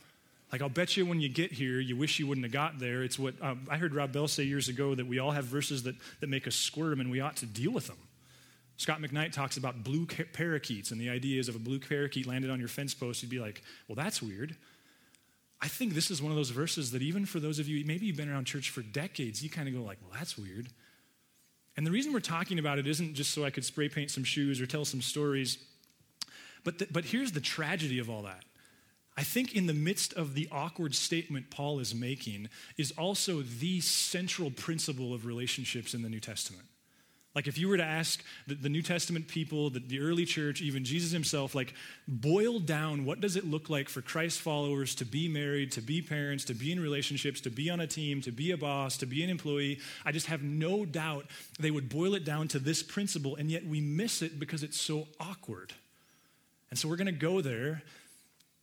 Like, 0.52 0.62
I'll 0.62 0.68
bet 0.68 0.96
you 0.96 1.06
when 1.06 1.20
you 1.20 1.28
get 1.28 1.52
here, 1.52 1.78
you 1.78 1.96
wish 1.96 2.18
you 2.18 2.26
wouldn't 2.26 2.44
have 2.44 2.52
got 2.52 2.80
there. 2.80 3.04
It's 3.04 3.18
what 3.18 3.34
um, 3.40 3.68
I 3.70 3.76
heard 3.76 3.94
Rob 3.94 4.12
Bell 4.12 4.26
say 4.26 4.42
years 4.42 4.68
ago 4.68 4.94
that 4.94 5.06
we 5.06 5.18
all 5.18 5.30
have 5.30 5.44
verses 5.44 5.84
that, 5.84 5.94
that 6.20 6.28
make 6.28 6.46
us 6.49 6.56
squirm 6.56 7.00
and 7.00 7.10
we 7.10 7.20
ought 7.20 7.37
to 7.37 7.46
deal 7.46 7.70
with 7.70 7.87
them. 7.87 7.99
Scot 8.76 9.00
McKnight 9.00 9.32
talks 9.32 9.58
about 9.58 9.84
blue 9.84 10.06
parakeets, 10.06 10.90
and 10.90 11.00
the 11.00 11.10
idea 11.10 11.38
is 11.38 11.50
if 11.50 11.54
a 11.54 11.58
blue 11.58 11.78
parakeet 11.78 12.26
landed 12.26 12.50
on 12.50 12.58
your 12.58 12.68
fence 12.68 12.94
post, 12.94 13.22
you'd 13.22 13.28
be 13.28 13.38
like, 13.38 13.62
well, 13.87 13.94
that's 13.94 14.22
weird. 14.22 14.56
I 15.60 15.68
think 15.68 15.92
this 15.92 16.10
is 16.10 16.22
one 16.22 16.32
of 16.32 16.37
those 16.37 16.49
verses 16.49 16.90
that 16.92 17.02
even 17.02 17.26
for 17.26 17.38
those 17.38 17.58
of 17.58 17.68
you, 17.68 17.84
maybe 17.84 18.06
you've 18.06 18.16
been 18.16 18.30
around 18.30 18.46
church 18.46 18.70
for 18.70 18.80
decades, 18.80 19.42
you 19.42 19.50
kind 19.50 19.68
of 19.68 19.75
go 19.75 19.82
like, 19.82 19.99
well, 20.00 20.16
that's 20.18 20.38
weird. 20.38 20.68
And 21.76 21.87
the 21.87 21.90
reason 21.90 22.12
we're 22.12 22.20
talking 22.20 22.58
about 22.58 22.78
it 22.78 22.87
isn't 22.87 23.14
just 23.14 23.32
so 23.32 23.44
I 23.44 23.50
could 23.50 23.64
spray 23.64 23.90
paint 23.90 24.10
some 24.10 24.25
shoes 24.25 24.60
or 24.60 24.66
tell 24.66 24.87
some 24.87 25.02
stories, 25.02 25.58
but, 26.64 26.78
the, 26.78 26.88
but 26.90 27.04
here's 27.04 27.32
the 27.32 27.40
tragedy 27.40 27.99
of 27.99 28.08
all 28.08 28.22
that. 28.22 28.44
I 29.20 29.22
think 29.22 29.54
in 29.54 29.66
the 29.66 29.74
midst 29.74 30.14
of 30.14 30.32
the 30.32 30.48
awkward 30.50 30.94
statement 30.94 31.50
Paul 31.50 31.78
is 31.78 31.94
making 31.94 32.48
is 32.78 32.90
also 32.92 33.42
the 33.42 33.80
central 33.80 34.50
principle 34.50 35.12
of 35.12 35.26
relationships 35.26 35.92
in 35.92 36.00
the 36.00 36.08
New 36.08 36.20
Testament. 36.20 36.64
Like, 37.34 37.46
if 37.46 37.58
you 37.58 37.68
were 37.68 37.76
to 37.76 37.84
ask 37.84 38.24
the, 38.46 38.54
the, 38.54 38.70
New 38.70 38.80
Testament 38.80 39.28
people, 39.28 39.68
the, 39.68 39.80
the 39.80 40.00
early 40.00 40.24
church, 40.24 40.62
even 40.62 40.86
Jesus 40.86 41.12
himself, 41.12 41.54
like, 41.54 41.74
boil 42.08 42.60
down 42.60 43.04
what 43.04 43.20
does 43.20 43.36
it 43.36 43.44
look 43.44 43.68
like 43.68 43.90
for 43.90 44.00
Christ 44.00 44.40
followers 44.40 44.94
to 44.94 45.04
be 45.04 45.28
married, 45.28 45.70
to 45.72 45.82
be 45.82 46.00
parents, 46.00 46.46
to 46.46 46.54
be 46.54 46.72
in 46.72 46.80
relationships, 46.80 47.42
to 47.42 47.50
be 47.50 47.68
on 47.68 47.80
a 47.80 47.86
team, 47.86 48.22
to 48.22 48.32
be 48.32 48.52
a 48.52 48.56
boss, 48.56 48.96
to 48.96 49.06
be 49.06 49.22
an 49.22 49.28
employee, 49.28 49.80
I 50.02 50.12
just 50.12 50.28
have 50.28 50.42
no 50.42 50.86
doubt 50.86 51.26
they 51.58 51.70
would 51.70 51.90
boil 51.90 52.14
it 52.14 52.24
down 52.24 52.48
to 52.48 52.58
this 52.58 52.82
principle, 52.82 53.36
and 53.36 53.50
yet 53.50 53.66
we 53.66 53.82
miss 53.82 54.22
it 54.22 54.40
because 54.40 54.62
it's 54.62 54.80
so 54.80 55.08
awkward. 55.20 55.74
And 56.70 56.78
so 56.78 56.88
we're 56.88 56.96
going 56.96 57.04
to 57.04 57.12
go 57.12 57.42
there 57.42 57.82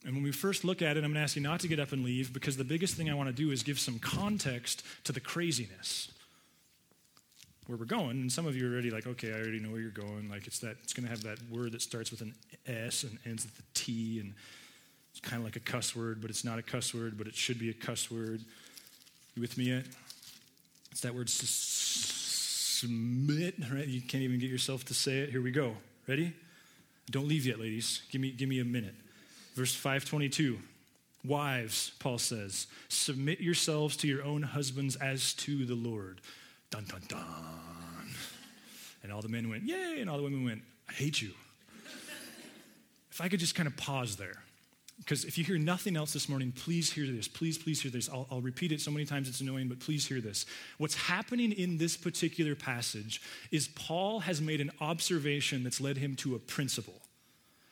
and 0.08 0.16
when 0.16 0.24
we 0.24 0.32
first 0.32 0.64
look 0.64 0.82
at 0.82 0.96
it, 0.96 1.04
I'm 1.04 1.12
going 1.12 1.16
to 1.16 1.20
ask 1.20 1.36
you 1.36 1.42
not 1.42 1.60
to 1.60 1.68
get 1.68 1.82
up 1.82 1.92
and 1.92 2.02
leave 2.02 2.32
because 2.32 2.56
the 2.56 2.64
biggest 2.64 2.96
thing 2.96 3.10
I 3.10 3.14
want 3.14 3.28
to 3.28 3.36
do 3.36 3.52
is 3.52 3.62
give 3.62 3.78
some 3.78 4.00
context 4.00 4.82
to 5.04 5.12
the 5.12 5.20
craziness 5.20 6.10
where 7.66 7.78
we're 7.78 7.84
going. 7.84 8.12
And 8.12 8.32
some 8.32 8.48
of 8.48 8.56
you 8.56 8.70
are 8.70 8.74
already 8.74 8.90
like, 8.90 9.06
okay, 9.06 9.34
I 9.34 9.36
already 9.36 9.60
know 9.60 9.70
where 9.70 9.82
you're 9.82 9.92
going. 9.92 10.30
Like 10.30 10.48
it's 10.48 10.60
that 10.60 10.78
it's 10.82 10.94
going 10.94 11.04
to 11.04 11.10
have 11.10 11.24
that 11.24 11.40
word 11.52 11.74
that 11.74 11.82
starts 11.82 12.10
with 12.10 12.22
an 12.22 12.34
S 12.66 13.04
and 13.04 13.20
ends 13.26 13.44
with 13.46 13.60
a 13.60 13.64
T, 13.74 14.22
and 14.22 14.34
it's 15.12 15.20
kind 15.20 15.42
of 15.42 15.44
like 15.44 15.58
a 15.58 15.60
cuss 15.60 15.94
word, 15.94 16.22
but 16.22 16.30
it's 16.30 16.46
not 16.46 16.58
a 16.58 16.64
cuss 16.64 16.94
word, 16.94 17.18
but 17.18 17.28
it 17.28 17.36
should 17.36 17.60
be 17.60 17.70
a 17.70 17.74
cuss 17.74 18.10
word. 18.10 18.40
You 19.36 19.42
with 19.42 19.58
me 19.58 19.66
yet? 19.66 19.84
It's 20.92 21.02
that 21.02 21.14
word 21.16 21.30
submit, 21.30 22.86
right? 23.74 23.86
You 23.86 24.00
can't 24.00 24.24
even 24.24 24.40
get 24.40 24.50
yourself 24.50 24.86
to 24.86 24.94
say 24.94 25.18
it. 25.18 25.32
Here 25.32 25.42
we 25.42 25.52
go. 25.52 25.76
Ready? 26.08 26.32
Don't 27.12 27.28
leave 27.28 27.46
yet, 27.46 27.60
ladies. 27.60 28.04
Give 28.10 28.22
me, 28.22 28.32
give 28.32 28.48
me 28.48 28.62
a 28.62 28.66
minute. 28.66 28.96
Verse 29.58 29.74
522. 29.74 30.60
Wives, 31.26 31.92
Paul 31.98 32.20
says, 32.20 32.68
submit 32.90 33.40
yourselves 33.40 33.98
to 33.98 34.08
your 34.08 34.24
own 34.24 34.44
husbands 34.44 34.96
as 34.98 35.34
to 35.34 35.66
the 35.66 35.74
Lord. 35.74 36.22
Dun, 36.70 36.86
dun, 36.88 37.02
dun. 37.08 37.24
And 39.02 39.12
all 39.12 39.24
the 39.24 39.30
men 39.30 39.50
went, 39.50 39.64
Yay! 39.64 39.98
And 40.00 40.12
all 40.12 40.18
the 40.18 40.24
women 40.24 40.46
went, 40.46 40.62
I 40.88 40.94
hate 40.94 41.20
you. 41.24 41.32
if 43.10 43.20
I 43.20 43.30
could 43.30 43.40
just 43.40 43.56
kind 43.56 43.66
of 43.66 43.76
pause 43.76 44.16
there. 44.16 44.44
Because 45.00 45.26
if 45.26 45.40
you 45.40 45.44
hear 45.44 45.58
nothing 45.58 45.98
else 45.98 46.14
this 46.14 46.30
morning, 46.30 46.52
please 46.52 46.92
hear 46.94 47.08
this. 47.08 47.28
Please, 47.28 47.58
please 47.58 47.82
hear 47.82 47.90
this. 47.90 48.10
I'll, 48.10 48.28
I'll, 48.30 48.42
repeat 48.42 48.72
it 48.72 48.80
so 48.80 48.92
many 48.92 49.06
times 49.06 49.28
it's 49.28 49.42
annoying, 49.42 49.70
but 49.70 49.80
please 49.80 50.06
hear 50.06 50.22
this. 50.22 50.46
What's 50.78 50.96
happening 50.96 51.52
in 51.52 51.80
this 51.80 51.98
particular 51.98 52.54
passage 52.54 53.24
is 53.50 53.70
Paul 53.70 54.20
has 54.20 54.40
made 54.40 54.62
an 54.62 54.70
observation 54.82 55.64
that's 55.64 55.82
led 55.82 55.98
him 55.98 56.16
to 56.18 56.36
a 56.36 56.40
principle. 56.40 57.02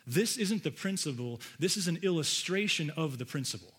This 0.07 0.37
isn't 0.37 0.63
the 0.63 0.71
principle, 0.71 1.41
this 1.59 1.77
is 1.77 1.87
an 1.87 1.99
illustration 2.03 2.91
of 2.91 3.17
the 3.17 3.25
principle. 3.25 3.71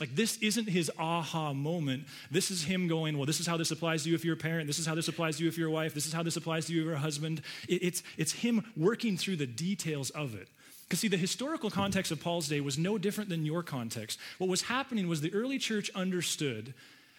Like, 0.00 0.14
this 0.14 0.38
isn't 0.38 0.68
his 0.68 0.92
aha 0.96 1.52
moment. 1.52 2.04
This 2.30 2.52
is 2.52 2.62
him 2.62 2.86
going, 2.86 3.16
Well, 3.16 3.26
this 3.26 3.40
is 3.40 3.48
how 3.48 3.56
this 3.56 3.72
applies 3.72 4.04
to 4.04 4.10
you 4.10 4.14
if 4.14 4.24
you're 4.24 4.34
a 4.34 4.36
parent. 4.36 4.68
This 4.68 4.78
is 4.78 4.86
how 4.86 4.94
this 4.94 5.08
applies 5.08 5.38
to 5.38 5.42
you 5.42 5.48
if 5.48 5.58
you're 5.58 5.68
a 5.68 5.72
wife. 5.72 5.92
This 5.92 6.06
is 6.06 6.12
how 6.12 6.22
this 6.22 6.36
applies 6.36 6.66
to 6.66 6.72
you 6.72 6.80
if 6.80 6.86
you're 6.86 6.94
a 6.94 6.98
husband. 6.98 7.42
It, 7.68 7.82
it's, 7.82 8.02
it's 8.16 8.32
him 8.32 8.64
working 8.76 9.16
through 9.16 9.36
the 9.36 9.46
details 9.46 10.10
of 10.10 10.36
it. 10.36 10.48
Because, 10.84 11.00
see, 11.00 11.08
the 11.08 11.16
historical 11.16 11.68
context 11.68 12.12
of 12.12 12.20
Paul's 12.20 12.48
day 12.48 12.60
was 12.60 12.78
no 12.78 12.96
different 12.96 13.28
than 13.28 13.44
your 13.44 13.62
context. 13.64 14.20
What 14.38 14.48
was 14.48 14.62
happening 14.62 15.08
was 15.08 15.20
the 15.20 15.34
early 15.34 15.58
church 15.58 15.90
understood 15.94 16.74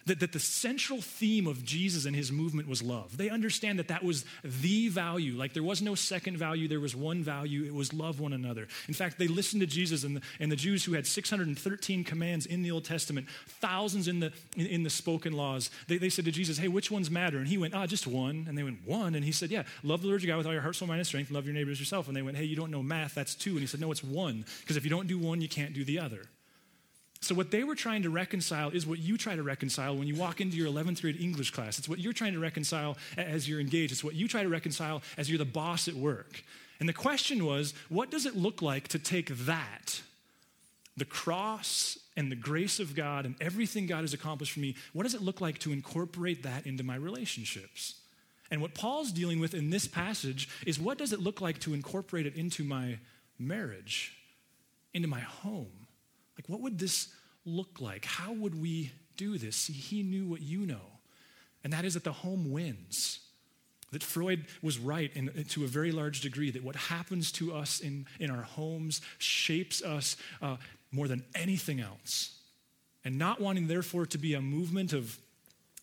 that, 0.06 0.20
that 0.20 0.32
the 0.32 0.40
central 0.40 1.00
theme 1.00 1.46
of 1.46 1.64
Jesus 1.64 2.04
and 2.04 2.14
his 2.14 2.32
movement 2.32 2.68
was 2.68 2.82
love. 2.82 3.16
They 3.16 3.30
understand 3.30 3.78
that 3.78 3.88
that 3.88 4.02
was 4.02 4.24
the 4.44 4.88
value. 4.88 5.36
Like 5.36 5.52
there 5.52 5.62
was 5.62 5.82
no 5.82 5.94
second 5.94 6.36
value, 6.36 6.68
there 6.68 6.80
was 6.80 6.96
one 6.96 7.22
value. 7.22 7.64
It 7.64 7.74
was 7.74 7.92
love 7.92 8.20
one 8.20 8.32
another. 8.32 8.68
In 8.88 8.94
fact, 8.94 9.18
they 9.18 9.28
listened 9.28 9.60
to 9.60 9.66
Jesus 9.66 10.04
and 10.04 10.16
the, 10.16 10.22
and 10.38 10.50
the 10.50 10.56
Jews 10.56 10.84
who 10.84 10.92
had 10.92 11.06
613 11.06 12.04
commands 12.04 12.46
in 12.46 12.62
the 12.62 12.70
Old 12.70 12.84
Testament, 12.84 13.26
thousands 13.46 14.08
in 14.08 14.20
the, 14.20 14.32
in, 14.56 14.66
in 14.66 14.82
the 14.82 14.90
spoken 14.90 15.32
laws. 15.32 15.70
They, 15.88 15.98
they 15.98 16.10
said 16.10 16.24
to 16.24 16.32
Jesus, 16.32 16.58
Hey, 16.58 16.68
which 16.68 16.90
ones 16.90 17.10
matter? 17.10 17.38
And 17.38 17.48
he 17.48 17.58
went, 17.58 17.74
Ah, 17.74 17.86
just 17.86 18.06
one. 18.06 18.46
And 18.48 18.56
they 18.56 18.62
went, 18.62 18.86
One. 18.86 19.14
And 19.14 19.24
he 19.24 19.32
said, 19.32 19.50
Yeah, 19.50 19.64
love 19.82 20.02
the 20.02 20.08
Lord 20.08 20.22
your 20.22 20.32
God 20.32 20.38
with 20.38 20.46
all 20.46 20.52
your 20.52 20.62
heart, 20.62 20.76
soul, 20.76 20.88
mind, 20.88 21.00
and 21.00 21.06
strength, 21.06 21.30
love 21.30 21.44
your 21.44 21.54
neighbors 21.54 21.78
yourself. 21.78 22.08
And 22.08 22.16
they 22.16 22.22
went, 22.22 22.36
Hey, 22.36 22.44
you 22.44 22.56
don't 22.56 22.70
know 22.70 22.82
math, 22.82 23.14
that's 23.14 23.34
two. 23.34 23.50
And 23.50 23.60
he 23.60 23.66
said, 23.66 23.80
No, 23.80 23.90
it's 23.90 24.04
one. 24.04 24.44
Because 24.60 24.76
if 24.76 24.84
you 24.84 24.90
don't 24.90 25.06
do 25.06 25.18
one, 25.18 25.40
you 25.40 25.48
can't 25.48 25.74
do 25.74 25.84
the 25.84 25.98
other. 25.98 26.22
So, 27.22 27.34
what 27.34 27.50
they 27.50 27.64
were 27.64 27.74
trying 27.74 28.02
to 28.02 28.10
reconcile 28.10 28.70
is 28.70 28.86
what 28.86 28.98
you 28.98 29.18
try 29.18 29.36
to 29.36 29.42
reconcile 29.42 29.94
when 29.94 30.08
you 30.08 30.14
walk 30.14 30.40
into 30.40 30.56
your 30.56 30.68
11th 30.68 31.02
grade 31.02 31.20
English 31.20 31.50
class. 31.50 31.78
It's 31.78 31.88
what 31.88 31.98
you're 31.98 32.14
trying 32.14 32.32
to 32.32 32.38
reconcile 32.38 32.96
as 33.16 33.48
you're 33.48 33.60
engaged. 33.60 33.92
It's 33.92 34.02
what 34.02 34.14
you 34.14 34.26
try 34.26 34.42
to 34.42 34.48
reconcile 34.48 35.02
as 35.18 35.28
you're 35.28 35.38
the 35.38 35.44
boss 35.44 35.86
at 35.86 35.94
work. 35.94 36.42
And 36.78 36.88
the 36.88 36.94
question 36.94 37.44
was 37.44 37.74
what 37.90 38.10
does 38.10 38.24
it 38.24 38.36
look 38.36 38.62
like 38.62 38.88
to 38.88 38.98
take 38.98 39.28
that, 39.44 40.00
the 40.96 41.04
cross 41.04 41.98
and 42.16 42.32
the 42.32 42.36
grace 42.36 42.80
of 42.80 42.96
God 42.96 43.26
and 43.26 43.34
everything 43.38 43.86
God 43.86 44.00
has 44.00 44.14
accomplished 44.14 44.52
for 44.52 44.60
me, 44.60 44.74
what 44.94 45.02
does 45.02 45.14
it 45.14 45.20
look 45.20 45.42
like 45.42 45.58
to 45.60 45.72
incorporate 45.72 46.42
that 46.44 46.66
into 46.66 46.82
my 46.82 46.96
relationships? 46.96 48.00
And 48.50 48.62
what 48.62 48.74
Paul's 48.74 49.12
dealing 49.12 49.40
with 49.40 49.54
in 49.54 49.70
this 49.70 49.86
passage 49.86 50.48
is 50.66 50.80
what 50.80 50.98
does 50.98 51.12
it 51.12 51.20
look 51.20 51.40
like 51.40 51.60
to 51.60 51.74
incorporate 51.74 52.26
it 52.26 52.34
into 52.34 52.64
my 52.64 52.98
marriage, 53.38 54.16
into 54.94 55.06
my 55.06 55.20
home? 55.20 55.79
Like, 56.40 56.48
what 56.48 56.62
would 56.62 56.78
this 56.78 57.08
look 57.44 57.82
like? 57.82 58.06
How 58.06 58.32
would 58.32 58.58
we 58.58 58.92
do 59.18 59.36
this? 59.36 59.56
See, 59.56 59.74
he 59.74 60.02
knew 60.02 60.26
what 60.26 60.40
you 60.40 60.60
know, 60.60 61.00
and 61.62 61.70
that 61.74 61.84
is 61.84 61.92
that 61.92 62.04
the 62.04 62.12
home 62.12 62.50
wins. 62.50 63.20
That 63.92 64.02
Freud 64.02 64.46
was 64.62 64.78
right 64.78 65.10
in, 65.14 65.44
to 65.50 65.64
a 65.64 65.66
very 65.66 65.92
large 65.92 66.22
degree, 66.22 66.50
that 66.52 66.64
what 66.64 66.76
happens 66.76 67.30
to 67.32 67.52
us 67.52 67.80
in, 67.80 68.06
in 68.18 68.30
our 68.30 68.40
homes 68.42 69.02
shapes 69.18 69.82
us 69.82 70.16
uh, 70.40 70.56
more 70.92 71.08
than 71.08 71.24
anything 71.34 71.78
else. 71.78 72.38
And 73.04 73.18
not 73.18 73.38
wanting, 73.38 73.66
therefore, 73.66 74.06
to 74.06 74.16
be 74.16 74.32
a 74.32 74.40
movement 74.40 74.94
of 74.94 75.18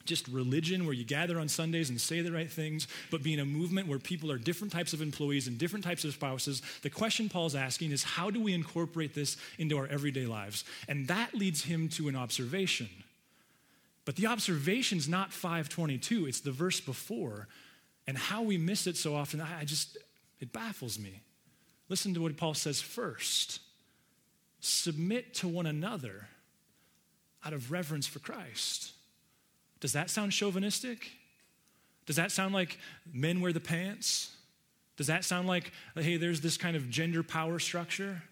just 0.08 0.28
religion 0.28 0.86
where 0.86 0.94
you 0.94 1.04
gather 1.04 1.40
on 1.40 1.48
Sundays 1.48 1.90
and 1.90 2.02
say 2.02 2.22
the 2.22 2.32
right 2.32 2.52
things, 2.52 2.88
but 3.12 3.22
being 3.22 3.40
a 3.40 3.46
movement 3.46 3.88
where 3.88 4.00
people 4.00 4.32
are 4.32 4.38
different 4.38 4.74
types 4.74 4.94
of 4.94 5.02
employees 5.02 5.48
and 5.48 5.58
different 5.58 5.86
types 5.86 6.04
of 6.04 6.14
spouses. 6.14 6.62
The 6.82 6.90
question 6.90 7.30
Paul's 7.30 7.56
asking 7.56 7.92
is 7.92 8.04
how 8.04 8.30
do 8.30 8.42
we 8.42 8.54
incorporate 8.54 9.14
this 9.14 9.38
into 9.58 9.78
our 9.78 9.88
everyday 9.88 10.26
lives? 10.26 10.64
And 10.88 11.08
that 11.08 11.36
leads 11.36 11.64
him 11.64 11.90
to 11.90 12.08
an 12.08 12.16
observation. 12.16 12.90
But 14.06 14.16
the 14.16 14.28
observation 14.28 14.98
is 14.98 15.08
not 15.08 15.34
522, 15.34 16.28
it's 16.28 16.40
the 16.40 16.52
verse 16.52 16.80
before. 16.80 17.48
And 18.08 18.18
how 18.18 18.42
we 18.42 18.58
miss 18.58 18.88
it 18.88 18.96
so 18.96 19.16
often, 19.16 19.42
I 19.42 19.66
just, 19.66 19.98
it 20.40 20.54
baffles 20.54 20.98
me. 20.98 21.22
Listen 21.90 22.14
to 22.14 22.22
what 22.22 22.36
Paul 22.38 22.54
says 22.54 22.82
first 22.82 23.60
submit 24.60 25.34
to 25.36 25.48
one 25.48 25.66
another 25.66 26.28
out 27.46 27.54
of 27.54 27.72
reverence 27.72 28.08
for 28.08 28.20
Christ. 28.20 28.92
Does 29.80 29.94
that 29.94 30.10
sound 30.10 30.32
chauvinistic? 30.32 31.12
Does 32.06 32.16
that 32.16 32.32
sound 32.32 32.54
like 32.54 32.80
men 33.12 33.42
wear 33.42 33.54
the 33.54 33.60
pants? 33.60 34.36
Does 34.96 35.08
that 35.08 35.24
sound 35.24 35.48
like, 35.48 35.72
hey, 35.96 36.18
there's 36.18 36.42
this 36.42 36.58
kind 36.58 36.76
of 36.76 36.90
gender 36.90 37.22
power 37.22 37.60
structure? 37.60 38.24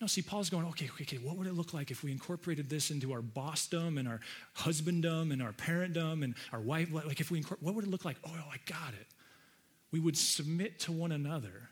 No, 0.00 0.08
see, 0.08 0.22
Paul's 0.22 0.50
going, 0.50 0.66
okay, 0.66 0.88
okay, 0.94 1.04
okay, 1.04 1.18
what 1.18 1.36
would 1.36 1.46
it 1.46 1.54
look 1.54 1.72
like 1.72 1.92
if 1.92 2.02
we 2.02 2.10
incorporated 2.10 2.68
this 2.68 2.90
into 2.90 3.12
our 3.12 3.20
bossdom 3.20 4.00
and 4.00 4.08
our 4.08 4.18
husbanddom 4.56 5.32
and 5.32 5.40
our 5.40 5.52
parentdom 5.52 6.24
and 6.24 6.34
our 6.52 6.60
wife? 6.60 6.92
Like, 6.92 7.20
if 7.20 7.30
we, 7.30 7.38
incorporate 7.38 7.62
what 7.62 7.76
would 7.76 7.84
it 7.84 7.90
look 7.90 8.04
like? 8.04 8.16
Oh, 8.26 8.32
I 8.32 8.56
got 8.66 8.94
it. 9.00 9.06
We 9.92 10.00
would 10.00 10.16
submit 10.16 10.80
to 10.80 10.92
one 10.92 11.12
another. 11.12 11.68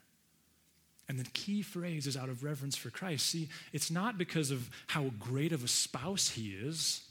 And 1.09 1.19
the 1.19 1.29
key 1.31 1.62
phrase 1.62 2.07
is 2.07 2.17
out 2.17 2.29
of 2.29 2.45
reverence 2.45 2.77
for 2.77 2.91
Christ. 2.91 3.27
See, 3.27 3.49
it's 3.73 3.91
not 3.91 4.17
because 4.17 4.53
of 4.53 4.71
how 4.87 5.11
great 5.19 5.50
of 5.50 5.65
a 5.65 5.69
spouse 5.69 6.29
he 6.29 6.50
is. 6.50 7.10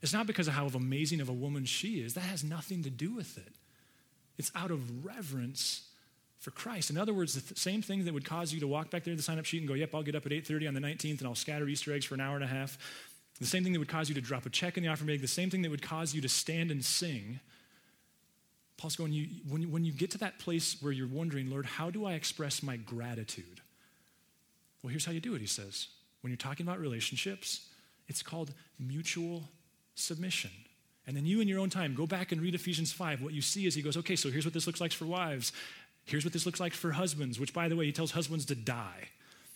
It's 0.00 0.12
not 0.12 0.26
because 0.26 0.48
of 0.48 0.54
how 0.54 0.66
amazing 0.68 1.20
of 1.20 1.28
a 1.28 1.32
woman 1.32 1.64
she 1.64 2.00
is. 2.00 2.14
That 2.14 2.20
has 2.22 2.44
nothing 2.44 2.84
to 2.84 2.90
do 2.90 3.12
with 3.12 3.36
it. 3.36 3.52
It's 4.36 4.52
out 4.54 4.70
of 4.70 5.04
reverence 5.04 5.88
for 6.38 6.52
Christ. 6.52 6.90
In 6.90 6.96
other 6.96 7.12
words, 7.12 7.34
the 7.34 7.40
th- 7.40 7.58
same 7.58 7.82
thing 7.82 8.04
that 8.04 8.14
would 8.14 8.24
cause 8.24 8.52
you 8.52 8.60
to 8.60 8.68
walk 8.68 8.90
back 8.90 9.02
there 9.02 9.12
to 9.12 9.16
the 9.16 9.22
sign 9.22 9.38
up 9.38 9.44
sheet 9.44 9.58
and 9.58 9.68
go, 9.68 9.74
yep, 9.74 9.92
I'll 9.92 10.04
get 10.04 10.14
up 10.14 10.24
at 10.24 10.32
8.30 10.32 10.68
on 10.68 10.74
the 10.74 10.80
19th 10.80 11.18
and 11.18 11.26
I'll 11.26 11.34
scatter 11.34 11.66
Easter 11.66 11.92
eggs 11.92 12.04
for 12.04 12.14
an 12.14 12.20
hour 12.20 12.36
and 12.36 12.44
a 12.44 12.48
half. 12.48 12.78
The 13.40 13.46
same 13.46 13.64
thing 13.64 13.72
that 13.72 13.78
would 13.80 13.88
cause 13.88 14.08
you 14.08 14.14
to 14.14 14.20
drop 14.20 14.46
a 14.46 14.50
check 14.50 14.76
in 14.76 14.84
the 14.84 14.88
offering 14.88 15.08
bag. 15.08 15.20
The 15.20 15.28
same 15.28 15.50
thing 15.50 15.62
that 15.62 15.70
would 15.70 15.82
cause 15.82 16.14
you 16.14 16.20
to 16.20 16.28
stand 16.28 16.70
and 16.70 16.84
sing. 16.84 17.40
Paul's 18.76 18.94
going, 18.94 19.12
you, 19.12 19.26
when, 19.48 19.70
when 19.72 19.84
you 19.84 19.92
get 19.92 20.12
to 20.12 20.18
that 20.18 20.38
place 20.38 20.76
where 20.80 20.92
you're 20.92 21.08
wondering, 21.08 21.50
Lord, 21.50 21.66
how 21.66 21.90
do 21.90 22.06
I 22.06 22.12
express 22.12 22.62
my 22.62 22.76
gratitude? 22.76 23.60
Well, 24.82 24.90
here's 24.90 25.04
how 25.04 25.12
you 25.12 25.20
do 25.20 25.34
it, 25.34 25.40
he 25.40 25.46
says. 25.46 25.88
When 26.20 26.30
you're 26.30 26.36
talking 26.36 26.66
about 26.66 26.78
relationships, 26.78 27.66
it's 28.06 28.22
called 28.22 28.52
mutual 28.78 29.48
submission. 29.98 30.50
And 31.06 31.16
then 31.16 31.24
you, 31.24 31.40
in 31.40 31.48
your 31.48 31.58
own 31.58 31.70
time, 31.70 31.94
go 31.94 32.06
back 32.06 32.32
and 32.32 32.40
read 32.40 32.54
Ephesians 32.54 32.92
5. 32.92 33.22
What 33.22 33.32
you 33.32 33.40
see 33.40 33.66
is 33.66 33.74
he 33.74 33.82
goes, 33.82 33.96
okay, 33.96 34.14
so 34.14 34.30
here's 34.30 34.44
what 34.44 34.52
this 34.52 34.66
looks 34.66 34.80
like 34.80 34.92
for 34.92 35.06
wives. 35.06 35.52
Here's 36.04 36.24
what 36.24 36.32
this 36.32 36.44
looks 36.46 36.60
like 36.60 36.74
for 36.74 36.92
husbands, 36.92 37.40
which, 37.40 37.54
by 37.54 37.68
the 37.68 37.76
way, 37.76 37.86
he 37.86 37.92
tells 37.92 38.10
husbands 38.10 38.44
to 38.46 38.54
die. 38.54 39.08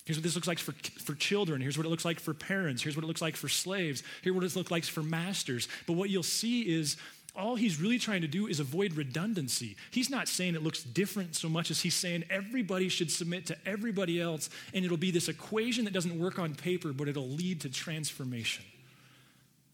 Here's 0.05 0.19
what 0.19 0.25
this 0.25 0.35
looks 0.35 0.49
like 0.49 0.59
for, 0.59 0.73
for 1.01 1.15
children. 1.15 1.61
Here's 1.61 1.77
what 1.77 1.87
it 1.87 1.91
looks 1.91 2.05
like 2.05 2.21
for 2.21 2.35
parents. 2.35 2.83
Here's 2.83 2.97
what 2.97 3.05
it 3.05 3.07
looks 3.07 3.23
like 3.23 3.37
for 3.37 3.49
slaves. 3.49 4.03
Here's 4.23 4.35
what 4.35 4.45
it 4.45 4.57
looks 4.57 4.71
like 4.71 4.85
for 4.85 5.03
masters. 5.03 5.69
But 5.87 5.95
what 5.95 6.11
you'll 6.11 6.23
see 6.23 6.63
is 6.63 6.97
all 7.35 7.55
he's 7.55 7.81
really 7.81 7.99
trying 7.99 8.23
to 8.23 8.29
do 8.29 8.47
is 8.47 8.61
avoid 8.61 8.95
redundancy. 8.95 9.77
He's 9.91 10.11
not 10.11 10.29
saying 10.29 10.55
it 10.55 10.63
looks 10.63 10.83
different 10.83 11.37
so 11.37 11.49
much 11.49 11.71
as 11.71 11.81
he's 11.81 11.95
saying 11.95 12.25
everybody 12.29 12.89
should 12.89 13.11
submit 13.11 13.47
to 13.47 13.57
everybody 13.65 14.21
else, 14.21 14.51
and 14.75 14.85
it'll 14.85 14.97
be 14.97 15.11
this 15.11 15.29
equation 15.29 15.85
that 15.85 15.95
doesn't 15.95 16.19
work 16.19 16.39
on 16.39 16.55
paper, 16.55 16.93
but 16.93 17.09
it'll 17.09 17.29
lead 17.29 17.61
to 17.63 17.71
transformation. 17.71 18.65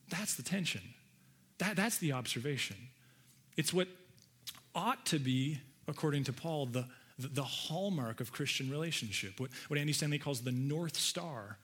That's 0.08 0.34
the 0.34 0.42
tension. 0.42 0.82
That, 1.58 1.76
that's 1.76 1.98
the 1.98 2.12
observation. 2.12 2.76
It's 3.56 3.72
what 3.72 3.88
ought 4.74 5.04
to 5.06 5.18
be, 5.18 5.60
according 5.86 6.24
to 6.24 6.32
Paul, 6.32 6.66
the, 6.66 6.86
the, 7.18 7.42
hallmark 7.42 8.20
of 8.20 8.32
Christian 8.32 8.70
relationship, 8.70 9.40
what, 9.40 9.50
what 9.66 9.78
Andy 9.78 9.92
Stanley 9.92 10.18
calls 10.18 10.42
the 10.42 10.52
North 10.52 10.96
Star 10.96 11.58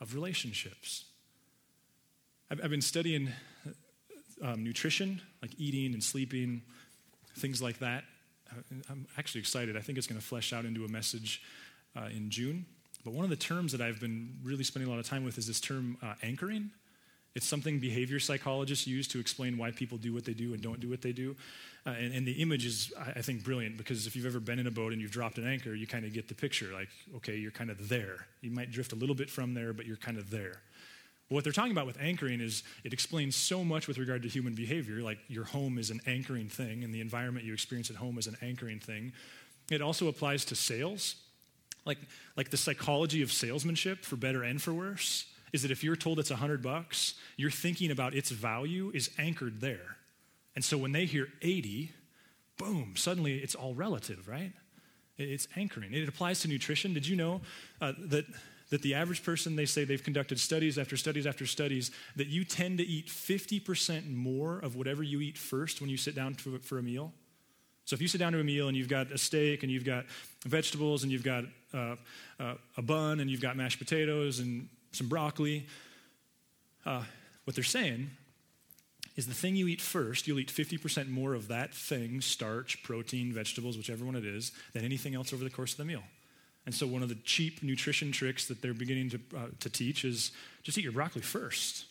of 0.00 0.14
relationships. 0.14 1.04
I've, 2.50 2.60
I've 2.64 2.70
been 2.70 2.80
studying 2.80 3.28
um, 4.42 4.64
nutrition, 4.64 5.20
like 5.42 5.50
eating 5.58 5.92
and 5.92 6.02
sleeping, 6.02 6.62
things 7.36 7.60
like 7.60 7.78
that. 7.80 8.04
I'm 8.88 9.06
actually 9.18 9.40
excited. 9.40 9.76
I 9.76 9.80
think 9.80 9.98
it's 9.98 10.06
going 10.06 10.20
to 10.20 10.26
flesh 10.26 10.54
out 10.54 10.64
into 10.64 10.84
a 10.84 10.88
message 10.88 11.42
uh, 11.94 12.06
in 12.06 12.30
June. 12.30 12.64
But 13.04 13.12
one 13.12 13.24
of 13.24 13.30
the 13.30 13.36
terms 13.36 13.72
that 13.72 13.80
I've 13.80 14.00
been 14.00 14.38
really 14.42 14.64
spending 14.64 14.88
a 14.88 14.90
lot 14.90 14.98
of 14.98 15.06
time 15.06 15.24
with 15.24 15.36
is 15.36 15.46
this 15.46 15.60
term 15.60 15.98
uh, 16.02 16.14
anchoring. 16.22 16.70
It's 17.38 17.46
something 17.46 17.78
behavior 17.78 18.18
psychologists 18.18 18.88
use 18.88 19.06
to 19.08 19.20
explain 19.20 19.58
why 19.58 19.70
people 19.70 19.96
do 19.96 20.12
what 20.12 20.24
they 20.24 20.32
do 20.32 20.54
and 20.54 20.60
don't 20.60 20.80
do 20.80 20.90
what 20.90 21.02
they 21.02 21.12
do. 21.12 21.36
Uh, 21.86 21.90
and, 21.90 22.12
and, 22.12 22.26
the 22.26 22.32
image 22.32 22.66
is, 22.66 22.92
I 22.98 23.22
think, 23.22 23.44
brilliant 23.44 23.76
because 23.76 24.08
if 24.08 24.16
you've 24.16 24.26
ever 24.26 24.40
been 24.40 24.58
in 24.58 24.66
a 24.66 24.72
boat 24.72 24.92
and 24.92 25.00
you've 25.00 25.12
dropped 25.12 25.38
an 25.38 25.46
anchor, 25.46 25.72
you 25.72 25.86
kind 25.86 26.04
of 26.04 26.12
get 26.12 26.26
the 26.26 26.34
picture. 26.34 26.72
Like, 26.72 26.88
okay, 27.18 27.36
you're 27.36 27.52
kind 27.52 27.70
of 27.70 27.88
there. 27.88 28.26
You 28.40 28.50
might 28.50 28.72
drift 28.72 28.90
a 28.90 28.96
little 28.96 29.14
bit 29.14 29.30
from 29.30 29.54
there, 29.54 29.72
but 29.72 29.86
you're 29.86 29.96
kind 29.96 30.18
of 30.18 30.30
there. 30.30 30.62
what 31.28 31.44
they're 31.44 31.52
talking 31.52 31.70
about 31.70 31.86
with 31.86 32.00
anchoring 32.00 32.40
is 32.40 32.64
it 32.82 32.92
explains 32.92 33.36
so 33.36 33.62
much 33.62 33.86
with 33.86 33.98
regard 33.98 34.22
to 34.24 34.28
human 34.28 34.56
behavior. 34.56 35.00
Like, 35.00 35.18
your 35.28 35.44
home 35.44 35.78
is 35.78 35.90
an 35.90 36.00
anchoring 36.08 36.48
thing, 36.48 36.82
and 36.82 36.92
the 36.92 37.00
environment 37.00 37.46
you 37.46 37.52
experience 37.52 37.88
at 37.88 37.96
home 37.96 38.18
is 38.18 38.26
an 38.26 38.36
anchoring 38.42 38.80
thing. 38.80 39.12
It 39.70 39.80
also 39.80 40.08
applies 40.08 40.44
to 40.46 40.56
sales. 40.56 41.14
Like, 41.84 41.98
like 42.36 42.50
the 42.50 42.56
psychology 42.56 43.22
of 43.22 43.30
salesmanship, 43.30 44.04
for 44.04 44.16
better 44.16 44.42
and 44.42 44.60
for 44.60 44.74
worse, 44.74 45.26
is 45.52 45.62
that 45.62 45.70
if 45.70 45.82
you're 45.82 45.96
told 45.96 46.18
it's 46.18 46.30
100 46.30 46.62
bucks, 46.62 47.14
you're 47.36 47.50
thinking 47.50 47.90
about 47.90 48.14
its 48.14 48.30
value 48.30 48.90
is 48.94 49.10
anchored 49.18 49.60
there. 49.60 49.96
And 50.54 50.64
so 50.64 50.76
when 50.76 50.92
they 50.92 51.04
hear 51.04 51.28
80, 51.42 51.92
boom, 52.56 52.94
suddenly 52.96 53.38
it's 53.38 53.54
all 53.54 53.74
relative, 53.74 54.28
right? 54.28 54.52
It's 55.16 55.48
anchoring. 55.56 55.92
It 55.94 56.08
applies 56.08 56.40
to 56.40 56.48
nutrition. 56.48 56.94
Did 56.94 57.06
you 57.06 57.16
know 57.16 57.40
uh, 57.80 57.92
that, 58.06 58.26
that 58.70 58.82
the 58.82 58.94
average 58.94 59.24
person, 59.24 59.56
they 59.56 59.66
say 59.66 59.84
they've 59.84 60.02
conducted 60.02 60.38
studies 60.38 60.78
after 60.78 60.96
studies 60.96 61.26
after 61.26 61.46
studies, 61.46 61.90
that 62.16 62.28
you 62.28 62.44
tend 62.44 62.78
to 62.78 62.84
eat 62.84 63.08
50% 63.08 64.14
more 64.14 64.58
of 64.60 64.76
whatever 64.76 65.02
you 65.02 65.20
eat 65.20 65.36
first 65.36 65.80
when 65.80 65.90
you 65.90 65.96
sit 65.96 66.14
down 66.14 66.34
to, 66.36 66.58
for 66.58 66.78
a 66.78 66.82
meal? 66.82 67.12
So 67.84 67.94
if 67.94 68.02
you 68.02 68.08
sit 68.08 68.18
down 68.18 68.32
to 68.34 68.40
a 68.40 68.44
meal 68.44 68.68
and 68.68 68.76
you've 68.76 68.88
got 68.88 69.10
a 69.10 69.18
steak 69.18 69.62
and 69.62 69.72
you've 69.72 69.84
got 69.84 70.04
vegetables 70.44 71.04
and 71.04 71.10
you've 71.10 71.24
got 71.24 71.44
uh, 71.72 71.96
uh, 72.38 72.54
a 72.76 72.82
bun 72.82 73.20
and 73.20 73.30
you've 73.30 73.40
got 73.40 73.56
mashed 73.56 73.78
potatoes 73.78 74.40
and 74.40 74.68
some 74.92 75.08
broccoli, 75.08 75.66
uh, 76.86 77.04
what 77.44 77.54
they're 77.54 77.64
saying 77.64 78.10
is 79.16 79.26
the 79.26 79.34
thing 79.34 79.56
you 79.56 79.66
eat 79.66 79.80
first, 79.80 80.28
you'll 80.28 80.38
eat 80.38 80.48
50% 80.48 81.08
more 81.08 81.34
of 81.34 81.48
that 81.48 81.74
thing, 81.74 82.20
starch, 82.20 82.82
protein, 82.84 83.32
vegetables, 83.32 83.76
whichever 83.76 84.04
one 84.04 84.14
it 84.14 84.24
is, 84.24 84.52
than 84.74 84.84
anything 84.84 85.14
else 85.14 85.32
over 85.32 85.42
the 85.42 85.50
course 85.50 85.72
of 85.72 85.78
the 85.78 85.84
meal. 85.84 86.04
And 86.66 86.74
so, 86.74 86.86
one 86.86 87.02
of 87.02 87.08
the 87.08 87.16
cheap 87.16 87.62
nutrition 87.62 88.12
tricks 88.12 88.46
that 88.46 88.62
they're 88.62 88.74
beginning 88.74 89.10
to, 89.10 89.20
uh, 89.36 89.46
to 89.60 89.70
teach 89.70 90.04
is 90.04 90.30
just 90.62 90.78
eat 90.78 90.84
your 90.84 90.92
broccoli 90.92 91.22
first, 91.22 91.86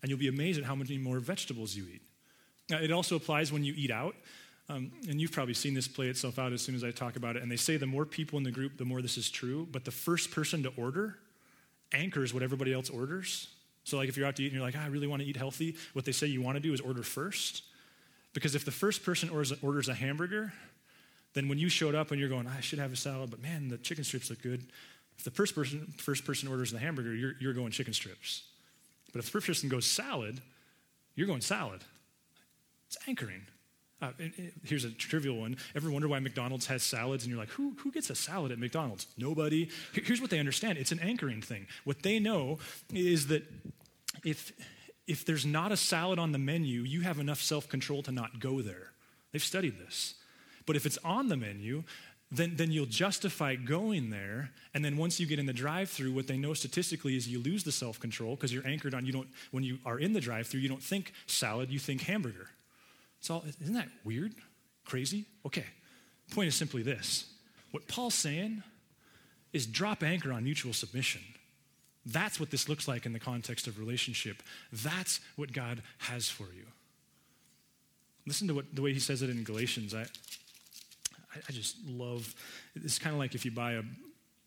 and 0.00 0.08
you'll 0.08 0.18
be 0.18 0.28
amazed 0.28 0.58
at 0.58 0.64
how 0.64 0.74
many 0.74 0.96
more 0.96 1.18
vegetables 1.18 1.74
you 1.74 1.84
eat. 1.92 2.02
Now, 2.70 2.78
it 2.78 2.92
also 2.92 3.16
applies 3.16 3.52
when 3.52 3.64
you 3.64 3.74
eat 3.76 3.90
out. 3.90 4.14
Um, 4.70 4.92
and 5.08 5.20
you've 5.20 5.32
probably 5.32 5.54
seen 5.54 5.74
this 5.74 5.88
play 5.88 6.06
itself 6.06 6.38
out 6.38 6.52
as 6.52 6.62
soon 6.62 6.76
as 6.76 6.84
I 6.84 6.92
talk 6.92 7.16
about 7.16 7.34
it. 7.34 7.42
And 7.42 7.50
they 7.50 7.56
say 7.56 7.76
the 7.76 7.86
more 7.86 8.06
people 8.06 8.38
in 8.38 8.44
the 8.44 8.52
group, 8.52 8.78
the 8.78 8.84
more 8.84 9.02
this 9.02 9.18
is 9.18 9.28
true. 9.28 9.66
But 9.68 9.84
the 9.84 9.90
first 9.90 10.30
person 10.30 10.62
to 10.62 10.72
order 10.76 11.18
anchors 11.92 12.32
what 12.32 12.42
everybody 12.42 12.72
else 12.72 12.90
orders. 12.90 13.48
So, 13.84 13.96
like 13.96 14.08
if 14.08 14.16
you're 14.16 14.26
out 14.26 14.36
to 14.36 14.42
eat 14.42 14.46
and 14.46 14.54
you're 14.54 14.62
like, 14.62 14.76
oh, 14.76 14.82
I 14.82 14.86
really 14.86 15.06
want 15.06 15.22
to 15.22 15.28
eat 15.28 15.36
healthy, 15.36 15.76
what 15.92 16.04
they 16.04 16.12
say 16.12 16.26
you 16.26 16.42
want 16.42 16.56
to 16.56 16.60
do 16.60 16.72
is 16.72 16.80
order 16.80 17.02
first. 17.02 17.64
Because 18.32 18.54
if 18.54 18.64
the 18.64 18.70
first 18.70 19.04
person 19.04 19.28
orders, 19.30 19.52
orders 19.62 19.88
a 19.88 19.94
hamburger, 19.94 20.52
then 21.34 21.48
when 21.48 21.58
you 21.58 21.68
showed 21.68 21.94
up 21.94 22.10
and 22.10 22.20
you're 22.20 22.28
going, 22.28 22.46
ah, 22.48 22.54
I 22.56 22.60
should 22.60 22.78
have 22.78 22.92
a 22.92 22.96
salad, 22.96 23.30
but 23.30 23.42
man, 23.42 23.68
the 23.68 23.78
chicken 23.78 24.04
strips 24.04 24.30
look 24.30 24.42
good. 24.42 24.66
If 25.18 25.24
the 25.24 25.30
first 25.30 25.54
person, 25.54 25.92
first 25.96 26.24
person 26.24 26.48
orders 26.48 26.70
the 26.70 26.78
hamburger, 26.78 27.14
you're, 27.14 27.34
you're 27.40 27.52
going 27.52 27.72
chicken 27.72 27.92
strips. 27.92 28.44
But 29.12 29.20
if 29.20 29.26
the 29.26 29.30
first 29.30 29.46
person 29.46 29.68
goes 29.68 29.84
salad, 29.84 30.40
you're 31.14 31.26
going 31.26 31.40
salad. 31.40 31.82
It's 32.86 32.96
anchoring. 33.06 33.42
Uh, 34.02 34.12
here's 34.64 34.84
a 34.84 34.90
trivial 34.90 35.36
one. 35.36 35.56
Ever 35.74 35.90
wonder 35.90 36.08
why 36.08 36.18
McDonald's 36.20 36.66
has 36.66 36.82
salads? 36.82 37.24
And 37.24 37.30
you're 37.30 37.40
like, 37.40 37.50
who, 37.50 37.74
who 37.78 37.92
gets 37.92 38.08
a 38.08 38.14
salad 38.14 38.50
at 38.50 38.58
McDonald's? 38.58 39.06
Nobody. 39.18 39.68
Here's 39.92 40.20
what 40.20 40.30
they 40.30 40.38
understand 40.38 40.78
it's 40.78 40.92
an 40.92 41.00
anchoring 41.00 41.42
thing. 41.42 41.66
What 41.84 42.02
they 42.02 42.18
know 42.18 42.58
is 42.92 43.26
that 43.26 43.42
if, 44.24 44.52
if 45.06 45.24
there's 45.24 45.44
not 45.44 45.70
a 45.70 45.76
salad 45.76 46.18
on 46.18 46.32
the 46.32 46.38
menu, 46.38 46.82
you 46.82 47.02
have 47.02 47.18
enough 47.18 47.42
self 47.42 47.68
control 47.68 48.02
to 48.04 48.12
not 48.12 48.40
go 48.40 48.62
there. 48.62 48.92
They've 49.32 49.42
studied 49.42 49.78
this. 49.78 50.14
But 50.66 50.76
if 50.76 50.86
it's 50.86 50.98
on 51.04 51.28
the 51.28 51.36
menu, 51.36 51.84
then, 52.32 52.54
then 52.56 52.70
you'll 52.70 52.86
justify 52.86 53.56
going 53.56 54.10
there. 54.10 54.50
And 54.72 54.84
then 54.84 54.96
once 54.96 55.18
you 55.18 55.26
get 55.26 55.38
in 55.38 55.46
the 55.46 55.52
drive 55.52 55.90
through, 55.90 56.12
what 56.12 56.26
they 56.26 56.36
know 56.36 56.54
statistically 56.54 57.16
is 57.16 57.28
you 57.28 57.40
lose 57.40 57.64
the 57.64 57.72
self 57.72 58.00
control 58.00 58.36
because 58.36 58.52
you're 58.52 58.66
anchored 58.66 58.94
on, 58.94 59.04
you 59.04 59.12
don't, 59.12 59.28
when 59.50 59.64
you 59.64 59.78
are 59.84 59.98
in 59.98 60.12
the 60.12 60.20
drive 60.20 60.46
through, 60.46 60.60
you 60.60 60.68
don't 60.68 60.82
think 60.82 61.12
salad, 61.26 61.70
you 61.70 61.78
think 61.78 62.02
hamburger. 62.02 62.48
It's 63.20 63.30
all, 63.30 63.44
isn't 63.60 63.74
that 63.74 63.88
weird? 64.04 64.32
Crazy? 64.84 65.26
Okay. 65.46 65.66
Point 66.32 66.48
is 66.48 66.54
simply 66.54 66.82
this 66.82 67.26
what 67.70 67.86
Paul's 67.86 68.14
saying 68.14 68.62
is 69.52 69.66
drop 69.66 70.02
anchor 70.02 70.32
on 70.32 70.44
mutual 70.44 70.72
submission. 70.72 71.20
That's 72.06 72.40
what 72.40 72.50
this 72.50 72.68
looks 72.68 72.88
like 72.88 73.06
in 73.06 73.12
the 73.12 73.20
context 73.20 73.66
of 73.66 73.78
relationship. 73.78 74.42
That's 74.72 75.20
what 75.36 75.52
God 75.52 75.82
has 75.98 76.28
for 76.28 76.44
you. 76.44 76.64
Listen 78.26 78.48
to 78.48 78.54
what, 78.54 78.74
the 78.74 78.82
way 78.82 78.92
he 78.92 79.00
says 79.00 79.22
it 79.22 79.30
in 79.30 79.44
Galatians. 79.44 79.94
I, 79.94 80.06
I 81.34 81.52
just 81.52 81.76
love 81.86 82.34
it's 82.74 82.98
kind 82.98 83.14
of 83.14 83.18
like 83.18 83.34
if 83.34 83.44
you 83.44 83.50
buy 83.50 83.72
a 83.72 83.82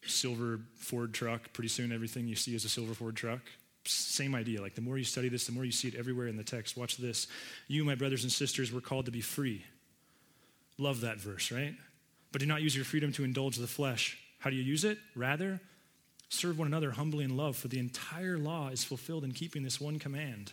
silver 0.06 0.60
Ford 0.78 1.14
truck, 1.14 1.54
pretty 1.54 1.70
soon 1.70 1.92
everything 1.92 2.28
you 2.28 2.36
see 2.36 2.56
is 2.56 2.66
a 2.66 2.70
silver 2.70 2.94
Ford 2.94 3.16
truck. 3.16 3.42
Same 3.86 4.34
idea. 4.36 4.62
Like 4.62 4.76
the 4.76 4.82
more 4.82 4.98
you 4.98 5.04
study 5.04 5.30
this, 5.30 5.46
the 5.46 5.52
more 5.52 5.65
you 5.65 5.72
see 5.72 5.88
it 5.88 5.96
everywhere 5.96 6.28
in 6.28 6.38
the 6.38 6.43
text. 6.43 6.78
Watch 6.78 6.98
this. 6.98 7.28
You, 7.67 7.84
my 7.84 7.96
brothers 7.96 8.24
and 8.24 8.32
sisters, 8.32 8.72
were 8.72 8.82
called 8.82 9.06
to 9.06 9.12
be 9.12 9.22
free. 9.22 9.65
Love 10.78 11.02
that 11.02 11.19
verse, 11.19 11.52
right? 11.52 11.76
But 12.32 12.41
do 12.41 12.48
not 12.48 12.62
use 12.62 12.76
your 12.76 12.86
freedom 12.86 13.12
to 13.13 13.24
indulge 13.24 13.58
the 13.58 13.67
flesh. 13.67 14.17
How 14.39 14.50
do 14.50 14.56
you 14.56 14.63
use 14.63 14.84
it? 14.84 14.98
Rather, 15.15 15.60
serve 16.30 16.58
one 16.58 16.67
another 16.67 16.91
humbly 16.91 17.24
in 17.24 17.38
love, 17.38 17.56
for 17.56 17.67
the 17.67 17.80
entire 17.80 18.38
law 18.38 18.69
is 18.69 18.84
fulfilled 18.84 19.24
in 19.24 19.32
keeping 19.32 19.63
this 19.63 19.80
one 19.80 20.00
command 20.00 20.52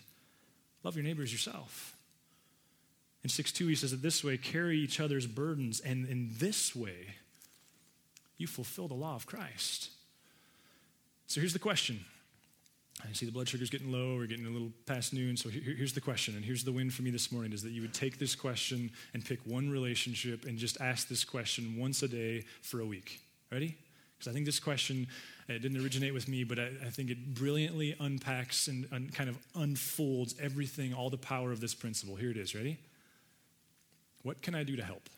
love 0.83 0.97
your 0.97 1.05
neighbors 1.05 1.33
yourself. 1.33 1.97
In 3.23 3.29
6 3.29 3.53
2, 3.53 3.67
he 3.67 3.75
says 3.75 3.93
it 3.93 4.03
this 4.03 4.25
way 4.25 4.37
carry 4.37 4.79
each 4.79 5.01
other's 5.01 5.27
burdens, 5.27 5.81
and 5.81 6.09
in 6.09 6.31
this 6.39 6.75
way, 6.75 7.15
you 8.39 8.47
fulfill 8.47 8.89
the 8.89 8.95
law 8.95 9.15
of 9.15 9.27
Christ. 9.27 9.91
So 11.27 11.41
here's 11.41 11.53
the 11.53 11.59
question 11.59 12.05
I 13.09 13.13
see 13.13 13.27
the 13.27 13.33
blood 13.33 13.49
sugar's 13.49 13.71
getting 13.71 13.91
low. 13.91 14.17
We're 14.17 14.27
getting 14.27 14.47
a 14.47 14.51
little 14.51 14.73
past 14.87 15.13
noon. 15.13 15.37
So 15.37 15.49
here, 15.49 15.75
here's 15.77 15.93
the 15.93 16.01
question, 16.01 16.37
and 16.37 16.45
here's 16.45 16.65
the 16.65 16.73
win 16.73 16.91
for 16.91 17.03
me 17.03 17.11
this 17.11 17.33
morning: 17.33 17.53
is 17.53 17.63
that 17.63 17.71
you 17.71 17.83
would 17.83 17.95
take 17.95 18.19
this 18.19 18.35
question 18.35 18.91
and 19.15 19.25
pick 19.25 19.41
one 19.45 19.71
relationship 19.71 20.45
and 20.45 20.59
just 20.59 20.81
ask 20.81 21.09
this 21.09 21.25
question 21.25 21.77
once 21.79 22.03
a 22.03 22.09
day 22.09 22.45
for 22.63 22.81
a 22.81 22.87
week. 22.87 23.21
Ready? 23.51 23.77
Because 24.19 24.31
I 24.31 24.35
think 24.35 24.47
this 24.47 24.61
question 24.61 25.07
it 25.49 25.63
didn't 25.63 25.83
originate 25.83 26.15
with 26.15 26.29
me, 26.29 26.45
but 26.45 26.59
I, 26.59 26.69
I 26.87 26.91
think 26.91 27.11
it 27.11 27.35
brilliantly 27.35 27.97
unpacks 27.99 28.69
and 28.69 28.87
un, 28.93 29.11
kind 29.13 29.29
of 29.31 29.39
unfolds 29.57 30.35
everything, 30.41 30.93
all 30.93 31.11
the 31.11 31.17
power 31.17 31.51
of 31.51 31.61
this 31.61 31.75
principle. 31.75 32.17
Here 32.17 32.31
it 32.31 32.37
is. 32.37 32.55
Ready? 32.55 32.79
What 34.23 34.43
can 34.43 34.55
I 34.55 34.63
do 34.63 34.77
to 34.77 34.85
help? 34.85 35.09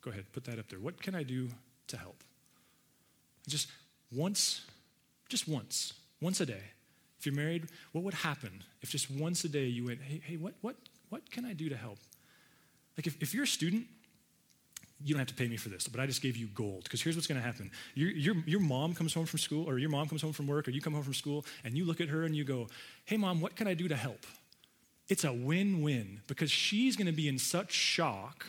Go 0.00 0.10
ahead, 0.10 0.26
put 0.32 0.44
that 0.44 0.58
up 0.58 0.68
there. 0.68 0.78
What 0.78 1.02
can 1.02 1.14
I 1.14 1.22
do 1.22 1.48
to 1.88 1.96
help? 1.96 2.22
Just 3.48 3.68
once, 4.12 4.62
just 5.28 5.48
once 5.48 5.94
once 6.24 6.40
a 6.40 6.46
day. 6.46 6.64
If 7.18 7.26
you're 7.26 7.34
married, 7.34 7.68
what 7.92 8.02
would 8.02 8.14
happen 8.14 8.64
if 8.80 8.90
just 8.90 9.10
once 9.10 9.44
a 9.44 9.48
day 9.48 9.66
you 9.66 9.84
went, 9.84 10.00
hey, 10.00 10.20
hey 10.24 10.36
what, 10.36 10.54
what, 10.62 10.76
what 11.10 11.30
can 11.30 11.44
I 11.44 11.52
do 11.52 11.68
to 11.68 11.76
help? 11.76 11.98
Like 12.96 13.06
if, 13.06 13.22
if 13.22 13.34
you're 13.34 13.44
a 13.44 13.46
student, 13.46 13.86
you 15.02 15.14
don't 15.14 15.18
have 15.18 15.28
to 15.28 15.34
pay 15.34 15.48
me 15.48 15.58
for 15.58 15.68
this, 15.68 15.86
but 15.86 16.00
I 16.00 16.06
just 16.06 16.22
gave 16.22 16.36
you 16.36 16.46
gold. 16.46 16.84
Because 16.84 17.02
here's 17.02 17.14
what's 17.14 17.26
going 17.26 17.40
to 17.40 17.46
happen. 17.46 17.70
Your, 17.94 18.10
your, 18.10 18.36
your 18.46 18.60
mom 18.60 18.94
comes 18.94 19.12
home 19.12 19.26
from 19.26 19.38
school, 19.38 19.68
or 19.68 19.78
your 19.78 19.90
mom 19.90 20.08
comes 20.08 20.22
home 20.22 20.32
from 20.32 20.46
work, 20.46 20.66
or 20.66 20.70
you 20.70 20.80
come 20.80 20.94
home 20.94 21.02
from 21.02 21.12
school, 21.12 21.44
and 21.62 21.76
you 21.76 21.84
look 21.84 22.00
at 22.00 22.08
her 22.08 22.24
and 22.24 22.34
you 22.34 22.44
go, 22.44 22.68
hey, 23.04 23.18
mom, 23.18 23.42
what 23.42 23.54
can 23.54 23.66
I 23.66 23.74
do 23.74 23.86
to 23.88 23.96
help? 23.96 24.24
It's 25.08 25.24
a 25.24 25.32
win 25.32 25.82
win 25.82 26.20
because 26.26 26.50
she's 26.50 26.96
going 26.96 27.06
to 27.06 27.12
be 27.12 27.28
in 27.28 27.38
such 27.38 27.72
shock 27.72 28.46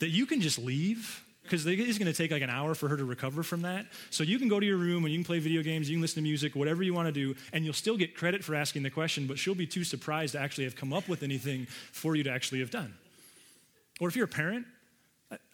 that 0.00 0.10
you 0.10 0.26
can 0.26 0.42
just 0.42 0.58
leave 0.58 1.23
because 1.44 1.64
it's 1.66 1.98
going 1.98 2.10
to 2.10 2.16
take 2.16 2.30
like 2.30 2.42
an 2.42 2.50
hour 2.50 2.74
for 2.74 2.88
her 2.88 2.96
to 2.96 3.04
recover 3.04 3.42
from 3.42 3.62
that. 3.62 3.86
So 4.10 4.24
you 4.24 4.38
can 4.38 4.48
go 4.48 4.58
to 4.58 4.66
your 4.66 4.78
room 4.78 5.04
and 5.04 5.12
you 5.12 5.18
can 5.18 5.24
play 5.24 5.38
video 5.38 5.62
games, 5.62 5.88
you 5.88 5.96
can 5.96 6.02
listen 6.02 6.16
to 6.16 6.22
music, 6.22 6.56
whatever 6.56 6.82
you 6.82 6.94
want 6.94 7.06
to 7.06 7.12
do, 7.12 7.34
and 7.52 7.64
you'll 7.64 7.74
still 7.74 7.96
get 7.96 8.16
credit 8.16 8.42
for 8.42 8.54
asking 8.54 8.82
the 8.82 8.90
question, 8.90 9.26
but 9.26 9.38
she'll 9.38 9.54
be 9.54 9.66
too 9.66 9.84
surprised 9.84 10.32
to 10.32 10.40
actually 10.40 10.64
have 10.64 10.74
come 10.74 10.92
up 10.92 11.08
with 11.08 11.22
anything 11.22 11.66
for 11.92 12.16
you 12.16 12.24
to 12.24 12.30
actually 12.30 12.60
have 12.60 12.70
done. 12.70 12.94
Or 14.00 14.08
if 14.08 14.16
you're 14.16 14.24
a 14.24 14.28
parent, 14.28 14.66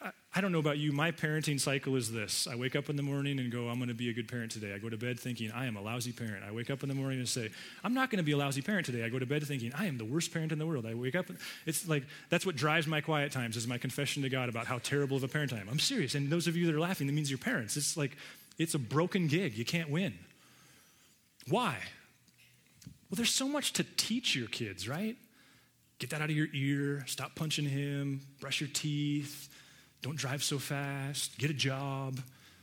I, 0.01 0.13
don't 0.41 0.53
know 0.53 0.61
about 0.61 0.79
you, 0.79 0.93
my 0.93 1.11
parenting 1.11 1.59
cycle 1.59 1.97
is 1.97 2.13
this. 2.13 2.47
I 2.47 2.55
wake 2.55 2.77
up 2.77 2.89
in 2.89 2.95
the 2.95 3.03
morning 3.03 3.41
and 3.41 3.51
go, 3.51 3.69
I'm 3.69 3.79
going 3.79 3.89
to 3.89 3.95
be 3.95 4.11
a 4.11 4.13
good 4.13 4.29
parent 4.29 4.53
today. 4.53 4.73
I 4.73 4.79
go 4.79 4.89
to 4.89 4.97
bed 4.97 5.19
thinking, 5.19 5.51
I 5.51 5.67
am 5.67 5.77
a 5.77 5.83
lousy 5.83 6.13
parent. 6.13 6.45
I 6.47 6.53
wake 6.53 6.71
up 6.71 6.85
in 6.85 6.89
the 6.89 6.95
morning 6.95 7.19
and 7.19 7.29
say, 7.29 7.51
I'm 7.83 7.95
not 7.95 8.11
going 8.11 8.19
to 8.19 8.23
be 8.23 8.31
a 8.31 8.37
lousy 8.37 8.63
parent 8.63 8.87
today. 8.87 9.03
I 9.03 9.09
go 9.09 9.19
to 9.19 9.27
bed 9.27 9.45
thinking, 9.45 9.73
I 9.75 9.87
am 9.87 9.99
the 9.99 10.05
worst 10.05 10.33
parent 10.33 10.53
in 10.53 10.61
the 10.61 10.67
world. 10.67 10.87
I 10.87 10.95
wake 10.95 11.17
up, 11.17 11.27
it's 11.67 11.89
like, 11.89 12.05
that's 12.29 12.47
what 12.47 12.55
drives 12.55 12.87
my 12.87 13.01
quiet 13.01 13.33
times 13.33 13.57
is 13.57 13.67
my 13.67 13.77
confession 13.77 14.23
to 14.23 14.29
God 14.29 14.49
about 14.49 14.67
how 14.69 14.79
terrible 14.79 15.17
of 15.17 15.25
a 15.25 15.29
parent 15.29 15.53
I 15.53 15.59
am. 15.59 15.69
I'm 15.69 15.81
serious. 15.81 16.15
And 16.15 16.31
those 16.31 16.47
of 16.47 16.57
you 16.57 16.67
that 16.67 16.77
are 16.77 16.81
laughing, 16.81 17.09
that 17.09 17.13
means 17.13 17.29
you're 17.29 17.39
parents. 17.39 17.77
It's 17.77 17.97
like, 17.97 18.17
it's 18.57 18.75
a 18.75 18.79
broken 18.79 19.27
gig. 19.27 19.59
You 19.59 19.65
can't 19.65 19.91
win. 19.91 20.15
Why? 21.49 21.77
Well, 23.11 23.17
there's 23.17 23.35
so 23.35 23.49
much 23.49 23.73
to 23.73 23.85
teach 23.97 24.37
your 24.37 24.47
kids, 24.47 24.89
right? 24.89 25.17
Get 25.99 26.11
that 26.11 26.23
out 26.23 26.31
of 26.31 26.37
your 26.37 26.47
ear. 26.55 27.03
Stop 27.09 27.35
punching 27.35 27.65
him. 27.65 28.21
Brush 28.41 28.61
your 28.61 28.71
teeth 28.73 29.50
don't 30.03 30.17
drive 30.17 30.43
so 30.43 30.59
fast, 30.59 31.39
get 31.39 31.51
a 31.51 31.55
job. 31.55 32.17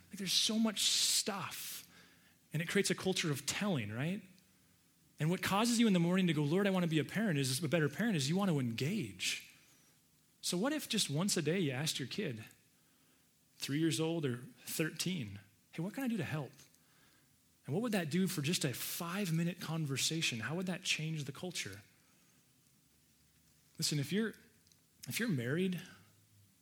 Like 0.10 0.18
there's 0.18 0.34
so 0.34 0.58
much 0.58 0.82
stuff. 0.82 1.84
And 2.54 2.62
it 2.62 2.68
creates 2.68 2.90
a 2.90 2.96
culture 2.96 3.32
of 3.32 3.46
telling, 3.46 3.92
right? 3.92 4.22
And 5.20 5.30
what 5.30 5.42
causes 5.42 5.80
you 5.80 5.88
in 5.88 5.94
the 5.94 6.00
morning 6.00 6.28
to 6.28 6.34
go, 6.34 6.44
Lord, 6.44 6.68
I 6.68 6.70
want 6.70 6.84
to 6.84 6.90
be 6.90 7.00
a 7.00 7.04
parent, 7.04 7.40
is 7.40 7.64
a 7.64 7.68
better 7.68 7.90
parent, 7.90 8.16
is 8.16 8.30
you 8.30 8.36
want 8.36 8.50
to 8.52 8.60
engage. 8.60 9.44
So, 10.42 10.58
what 10.58 10.74
if 10.74 10.88
just 10.88 11.10
once 11.10 11.36
a 11.38 11.42
day 11.42 11.60
you 11.60 11.72
asked 11.72 12.00
your 12.00 12.08
kid, 12.08 12.44
three 13.60 13.80
years 13.80 14.00
old 14.00 14.26
or 14.26 14.40
13, 14.68 15.40
hey, 15.72 15.84
what 15.84 15.94
can 15.94 16.04
I 16.04 16.08
do 16.08 16.18
to 16.18 16.24
help? 16.24 16.52
And 17.66 17.76
what 17.76 17.82
would 17.84 17.92
that 17.92 18.10
do 18.10 18.28
for 18.28 18.42
just 18.42 18.64
a 18.64 18.74
five 18.74 19.34
minute 19.34 19.60
conversation? 19.60 20.40
How 20.40 20.56
would 20.56 20.68
that 20.68 20.84
change 20.84 21.26
the 21.26 21.32
culture? 21.32 21.82
Listen, 23.78 24.00
if 24.00 24.14
you're, 24.14 24.34
if 25.10 25.20
you're 25.20 25.30
married 25.30 25.80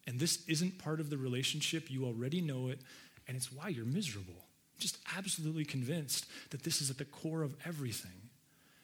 And 0.08 0.20
this 0.20 0.46
isn't 0.48 0.78
part 0.78 1.00
of 1.00 1.10
the 1.10 1.18
relationship. 1.18 1.90
You 1.90 2.06
already 2.06 2.42
know 2.42 2.68
it, 2.68 2.80
and 3.28 3.36
it's 3.36 3.52
why 3.52 3.70
you're 3.70 3.86
miserable. 3.86 4.46
Just 4.80 4.98
absolutely 5.18 5.66
convinced 5.66 6.26
that 6.52 6.64
this 6.64 6.82
is 6.82 6.90
at 6.90 6.98
the 6.98 7.06
core 7.06 7.42
of 7.42 7.56
everything. 7.66 8.12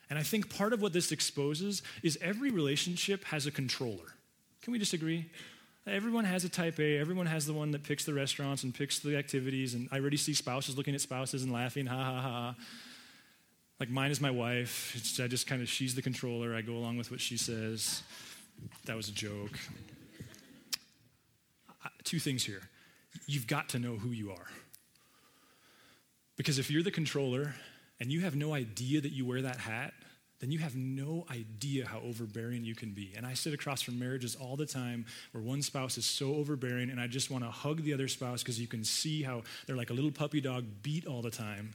And 0.10 0.18
I 0.18 0.24
think 0.24 0.54
part 0.56 0.74
of 0.74 0.82
what 0.82 0.94
this 0.94 1.12
exposes 1.12 1.84
is 2.04 2.18
every 2.22 2.52
relationship 2.52 3.24
has 3.26 3.46
a 3.46 3.52
controller. 3.52 4.16
Can 4.62 4.74
we 4.74 4.80
just 4.80 4.94
agree? 4.94 5.30
Everyone 5.88 6.26
has 6.26 6.44
a 6.44 6.50
type 6.50 6.80
A. 6.80 6.98
Everyone 6.98 7.26
has 7.26 7.46
the 7.46 7.54
one 7.54 7.72
that 7.72 7.84
picks 7.84 8.06
the 8.06 8.14
restaurants 8.14 8.64
and 8.64 8.74
picks 8.74 9.00
the 9.00 9.18
activities. 9.18 9.74
And 9.74 9.90
I 9.92 10.00
already 10.00 10.18
see 10.18 10.34
spouses 10.34 10.78
looking 10.78 10.94
at 10.94 11.02
spouses 11.02 11.44
and 11.44 11.52
laughing, 11.52 11.88
ha 11.88 12.04
ha 12.04 12.22
ha. 12.22 12.56
Like 13.80 13.90
mine 13.90 14.12
is 14.12 14.22
my 14.22 14.30
wife. 14.30 14.94
It's, 14.96 15.20
I 15.20 15.28
just 15.28 15.48
kind 15.48 15.62
of, 15.62 15.68
she's 15.68 15.96
the 15.96 16.04
controller. 16.04 16.54
I 16.54 16.62
go 16.62 16.74
along 16.74 16.98
with 16.98 17.10
what 17.10 17.20
she 17.20 17.36
says. 17.36 18.04
That 18.86 18.96
was 18.96 19.10
a 19.10 19.14
joke. 19.14 19.58
Two 22.04 22.20
things 22.20 22.44
here. 22.44 22.62
You've 23.26 23.48
got 23.48 23.70
to 23.70 23.80
know 23.80 23.96
who 23.96 24.10
you 24.10 24.32
are. 24.32 24.48
Because 26.38 26.60
if 26.60 26.72
you're 26.72 26.84
the 26.84 26.92
controller 26.92 27.54
and 28.00 28.12
you 28.12 28.22
have 28.22 28.36
no 28.36 28.54
idea 28.54 29.02
that 29.02 29.12
you 29.12 29.26
wear 29.26 29.42
that 29.44 29.58
hat, 29.58 29.94
then 30.40 30.52
you 30.52 30.58
have 30.58 30.76
no 30.76 31.24
idea 31.30 31.86
how 31.86 32.00
overbearing 32.00 32.66
you 32.66 32.74
can 32.74 32.94
be. 32.94 33.14
And 33.16 33.28
I 33.28 33.36
sit 33.36 33.54
across 33.54 33.84
from 33.84 34.00
marriages 34.00 34.36
all 34.36 34.56
the 34.56 34.66
time 34.66 35.06
where 35.34 35.44
one 35.44 35.62
spouse 35.62 36.00
is 36.00 36.06
so 36.06 36.34
overbearing, 36.36 36.90
and 36.90 37.00
I 37.00 37.06
just 37.06 37.30
want 37.30 37.44
to 37.44 37.52
hug 37.52 37.84
the 37.84 37.94
other 37.94 38.08
spouse 38.08 38.42
because 38.42 38.60
you 38.60 38.68
can 38.68 38.84
see 38.84 39.22
how 39.22 39.44
they're 39.68 39.76
like 39.76 39.92
a 39.92 39.94
little 39.94 40.12
puppy 40.12 40.42
dog 40.42 40.66
beat 40.82 41.06
all 41.06 41.22
the 41.22 41.30
time. 41.30 41.74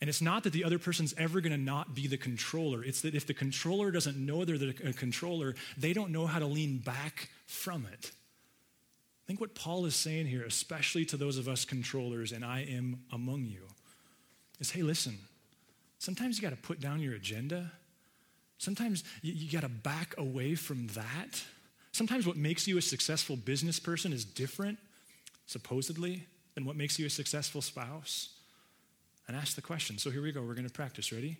And 0.00 0.08
it's 0.08 0.22
not 0.22 0.44
that 0.44 0.54
the 0.54 0.64
other 0.64 0.78
person's 0.78 1.14
ever 1.18 1.42
going 1.42 1.52
to 1.52 1.58
not 1.58 1.94
be 1.94 2.06
the 2.06 2.16
controller. 2.16 2.82
It's 2.82 3.02
that 3.02 3.14
if 3.14 3.26
the 3.26 3.34
controller 3.34 3.90
doesn't 3.90 4.16
know 4.16 4.44
they're 4.44 4.58
the 4.58 4.74
uh, 4.86 4.92
controller, 4.96 5.54
they 5.76 5.92
don't 5.92 6.12
know 6.12 6.26
how 6.26 6.38
to 6.38 6.46
lean 6.46 6.78
back 6.78 7.28
from 7.46 7.86
it. 7.92 8.10
I 9.26 9.28
think 9.28 9.40
what 9.40 9.54
Paul 9.54 9.86
is 9.86 9.96
saying 9.96 10.26
here, 10.26 10.44
especially 10.44 11.04
to 11.06 11.16
those 11.16 11.36
of 11.36 11.48
us 11.48 11.64
controllers, 11.64 12.30
and 12.32 12.44
I 12.44 12.60
am 12.60 13.02
among 13.12 13.44
you, 13.44 13.62
is 14.60 14.70
hey, 14.70 14.82
listen, 14.82 15.18
Sometimes 15.98 16.36
you 16.36 16.42
got 16.42 16.50
to 16.50 16.62
put 16.62 16.80
down 16.80 17.00
your 17.00 17.14
agenda. 17.14 17.70
Sometimes 18.58 19.04
you, 19.22 19.32
you 19.32 19.50
got 19.50 19.62
to 19.62 19.68
back 19.68 20.14
away 20.18 20.54
from 20.54 20.88
that. 20.88 21.42
Sometimes 21.92 22.26
what 22.26 22.36
makes 22.36 22.68
you 22.68 22.78
a 22.78 22.82
successful 22.82 23.36
business 23.36 23.80
person 23.80 24.12
is 24.12 24.24
different, 24.24 24.78
supposedly, 25.46 26.24
than 26.54 26.64
what 26.64 26.76
makes 26.76 26.98
you 26.98 27.06
a 27.06 27.10
successful 27.10 27.62
spouse. 27.62 28.28
And 29.26 29.36
ask 29.36 29.56
the 29.56 29.62
question. 29.62 29.98
So 29.98 30.10
here 30.10 30.22
we 30.22 30.30
go. 30.30 30.42
We're 30.42 30.54
going 30.54 30.68
to 30.68 30.72
practice. 30.72 31.12
Ready? 31.12 31.38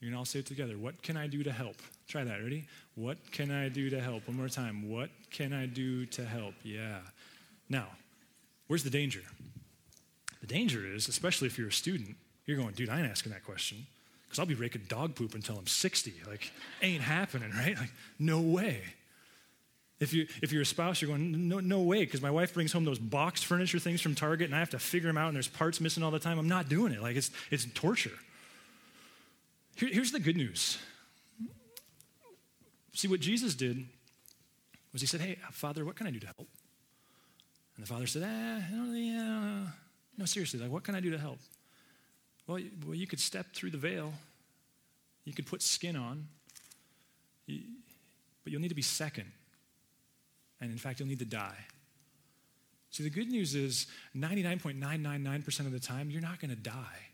Going 0.00 0.12
to 0.12 0.18
all 0.18 0.24
say 0.24 0.38
it 0.38 0.46
together. 0.46 0.78
What 0.78 1.02
can 1.02 1.16
I 1.16 1.26
do 1.26 1.42
to 1.42 1.52
help? 1.52 1.76
Try 2.08 2.24
that. 2.24 2.42
Ready? 2.42 2.64
What 2.94 3.18
can 3.32 3.50
I 3.50 3.68
do 3.68 3.90
to 3.90 4.00
help? 4.00 4.26
One 4.26 4.36
more 4.36 4.48
time. 4.48 4.88
What 4.88 5.10
can 5.30 5.52
I 5.52 5.66
do 5.66 6.06
to 6.06 6.24
help? 6.24 6.54
Yeah. 6.62 6.98
Now, 7.68 7.86
where's 8.66 8.82
the 8.82 8.90
danger? 8.90 9.20
The 10.40 10.46
danger 10.46 10.86
is, 10.86 11.08
especially 11.08 11.48
if 11.48 11.58
you're 11.58 11.68
a 11.68 11.72
student, 11.72 12.16
you're 12.46 12.56
going, 12.56 12.72
dude, 12.72 12.88
I 12.88 12.98
ain't 12.98 13.10
asking 13.10 13.32
that 13.32 13.44
question 13.44 13.86
because 14.24 14.38
I'll 14.38 14.46
be 14.46 14.54
raking 14.54 14.82
dog 14.88 15.14
poop 15.16 15.34
until 15.34 15.58
I'm 15.58 15.66
60. 15.66 16.14
Like, 16.26 16.50
ain't 16.80 17.02
happening, 17.02 17.50
right? 17.50 17.76
Like, 17.76 17.92
no 18.18 18.40
way. 18.40 18.80
If, 19.98 20.14
you, 20.14 20.26
if 20.40 20.50
you're 20.50 20.62
a 20.62 20.66
spouse, 20.66 21.02
you're 21.02 21.10
going, 21.10 21.48
no, 21.48 21.60
no 21.60 21.82
way, 21.82 22.06
because 22.06 22.22
my 22.22 22.30
wife 22.30 22.54
brings 22.54 22.72
home 22.72 22.86
those 22.86 22.98
boxed 22.98 23.44
furniture 23.44 23.78
things 23.78 24.00
from 24.00 24.14
Target 24.14 24.46
and 24.46 24.54
I 24.54 24.60
have 24.60 24.70
to 24.70 24.78
figure 24.78 25.10
them 25.10 25.18
out 25.18 25.26
and 25.26 25.36
there's 25.36 25.48
parts 25.48 25.78
missing 25.78 26.02
all 26.02 26.10
the 26.10 26.18
time. 26.18 26.38
I'm 26.38 26.48
not 26.48 26.70
doing 26.70 26.94
it. 26.94 27.02
Like, 27.02 27.16
it's, 27.16 27.30
it's 27.50 27.66
torture. 27.74 28.12
Here, 29.76 29.88
here's 29.92 30.12
the 30.12 30.20
good 30.20 30.36
news. 30.36 30.78
See, 32.92 33.08
what 33.08 33.20
Jesus 33.20 33.54
did 33.54 33.86
was 34.92 35.00
he 35.00 35.06
said, 35.06 35.20
Hey, 35.20 35.38
Father, 35.52 35.84
what 35.84 35.96
can 35.96 36.06
I 36.06 36.10
do 36.10 36.18
to 36.20 36.26
help? 36.26 36.48
And 37.80 37.86
the 37.86 37.94
father 37.94 38.06
said, 38.06 38.24
eh, 38.24 38.60
no, 38.74 38.92
yeah, 38.92 39.62
no, 40.18 40.24
seriously, 40.26 40.60
like, 40.60 40.70
what 40.70 40.84
can 40.84 40.94
I 40.94 41.00
do 41.00 41.10
to 41.12 41.18
help? 41.18 41.38
Well, 42.46 42.58
well, 42.84 42.94
you 42.94 43.06
could 43.06 43.20
step 43.20 43.54
through 43.54 43.70
the 43.70 43.78
veil, 43.78 44.12
you 45.24 45.32
could 45.32 45.46
put 45.46 45.62
skin 45.62 45.96
on, 45.96 46.28
but 47.46 48.52
you'll 48.52 48.60
need 48.60 48.68
to 48.68 48.74
be 48.74 48.82
second. 48.82 49.32
And 50.60 50.70
in 50.70 50.76
fact, 50.76 51.00
you'll 51.00 51.08
need 51.08 51.20
to 51.20 51.24
die. 51.24 51.56
See, 52.90 53.02
the 53.02 53.08
good 53.08 53.28
news 53.28 53.54
is 53.54 53.86
99.999% 54.14 55.60
of 55.60 55.72
the 55.72 55.80
time, 55.80 56.10
you're 56.10 56.20
not 56.20 56.38
going 56.38 56.50
to 56.50 56.56
die. 56.56 57.08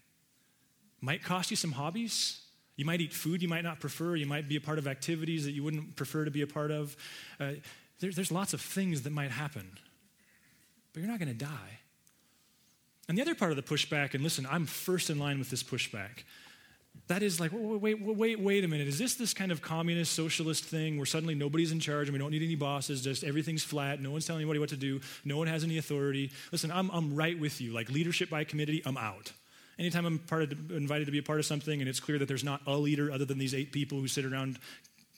Might 1.00 1.22
cost 1.22 1.48
you 1.52 1.56
some 1.56 1.70
hobbies. 1.70 2.40
You 2.76 2.84
might 2.84 3.00
eat 3.00 3.12
food 3.12 3.42
you 3.42 3.48
might 3.48 3.64
not 3.64 3.80
prefer. 3.80 4.16
You 4.16 4.26
might 4.26 4.48
be 4.48 4.56
a 4.56 4.60
part 4.60 4.78
of 4.78 4.86
activities 4.86 5.44
that 5.46 5.52
you 5.52 5.64
wouldn't 5.64 5.96
prefer 5.96 6.24
to 6.24 6.30
be 6.30 6.42
a 6.42 6.46
part 6.46 6.70
of. 6.70 6.96
Uh, 7.40 7.52
there, 8.00 8.10
there's 8.10 8.30
lots 8.30 8.52
of 8.52 8.60
things 8.60 9.02
that 9.02 9.12
might 9.12 9.30
happen, 9.30 9.66
but 10.92 11.00
you're 11.00 11.10
not 11.10 11.18
going 11.18 11.32
to 11.32 11.44
die. 11.44 11.80
And 13.08 13.16
the 13.16 13.22
other 13.22 13.34
part 13.34 13.50
of 13.50 13.56
the 13.56 13.62
pushback, 13.62 14.14
and 14.14 14.22
listen, 14.22 14.46
I'm 14.50 14.66
first 14.66 15.10
in 15.10 15.18
line 15.18 15.38
with 15.38 15.48
this 15.48 15.62
pushback. 15.62 16.24
That 17.08 17.22
is 17.22 17.38
like, 17.38 17.52
wait, 17.54 18.00
wait, 18.00 18.16
wait, 18.16 18.40
wait 18.40 18.64
a 18.64 18.68
minute. 18.68 18.88
Is 18.88 18.98
this 18.98 19.14
this 19.14 19.32
kind 19.32 19.52
of 19.52 19.62
communist 19.62 20.12
socialist 20.12 20.64
thing 20.64 20.96
where 20.96 21.06
suddenly 21.06 21.34
nobody's 21.34 21.70
in 21.70 21.78
charge 21.78 22.08
and 22.08 22.12
we 22.14 22.18
don't 22.18 22.32
need 22.32 22.42
any 22.42 22.56
bosses, 22.56 23.02
just 23.02 23.22
everything's 23.22 23.62
flat, 23.62 24.02
no 24.02 24.10
one's 24.10 24.26
telling 24.26 24.42
anybody 24.42 24.58
what 24.58 24.70
to 24.70 24.76
do, 24.76 25.00
no 25.24 25.36
one 25.36 25.46
has 25.46 25.62
any 25.62 25.78
authority? 25.78 26.32
Listen, 26.50 26.72
I'm, 26.72 26.90
I'm 26.90 27.14
right 27.14 27.38
with 27.38 27.60
you. 27.60 27.72
Like 27.72 27.90
leadership 27.90 28.28
by 28.28 28.42
committee, 28.44 28.82
I'm 28.84 28.96
out. 28.96 29.32
Anytime 29.78 30.06
I'm 30.06 30.18
part 30.18 30.52
of, 30.52 30.70
invited 30.70 31.04
to 31.04 31.12
be 31.12 31.18
a 31.18 31.22
part 31.22 31.38
of 31.38 31.46
something 31.46 31.80
and 31.80 31.88
it's 31.88 32.00
clear 32.00 32.18
that 32.18 32.28
there's 32.28 32.44
not 32.44 32.62
a 32.66 32.76
leader 32.76 33.12
other 33.12 33.24
than 33.24 33.38
these 33.38 33.54
eight 33.54 33.72
people 33.72 34.00
who 34.00 34.08
sit 34.08 34.24
around 34.24 34.58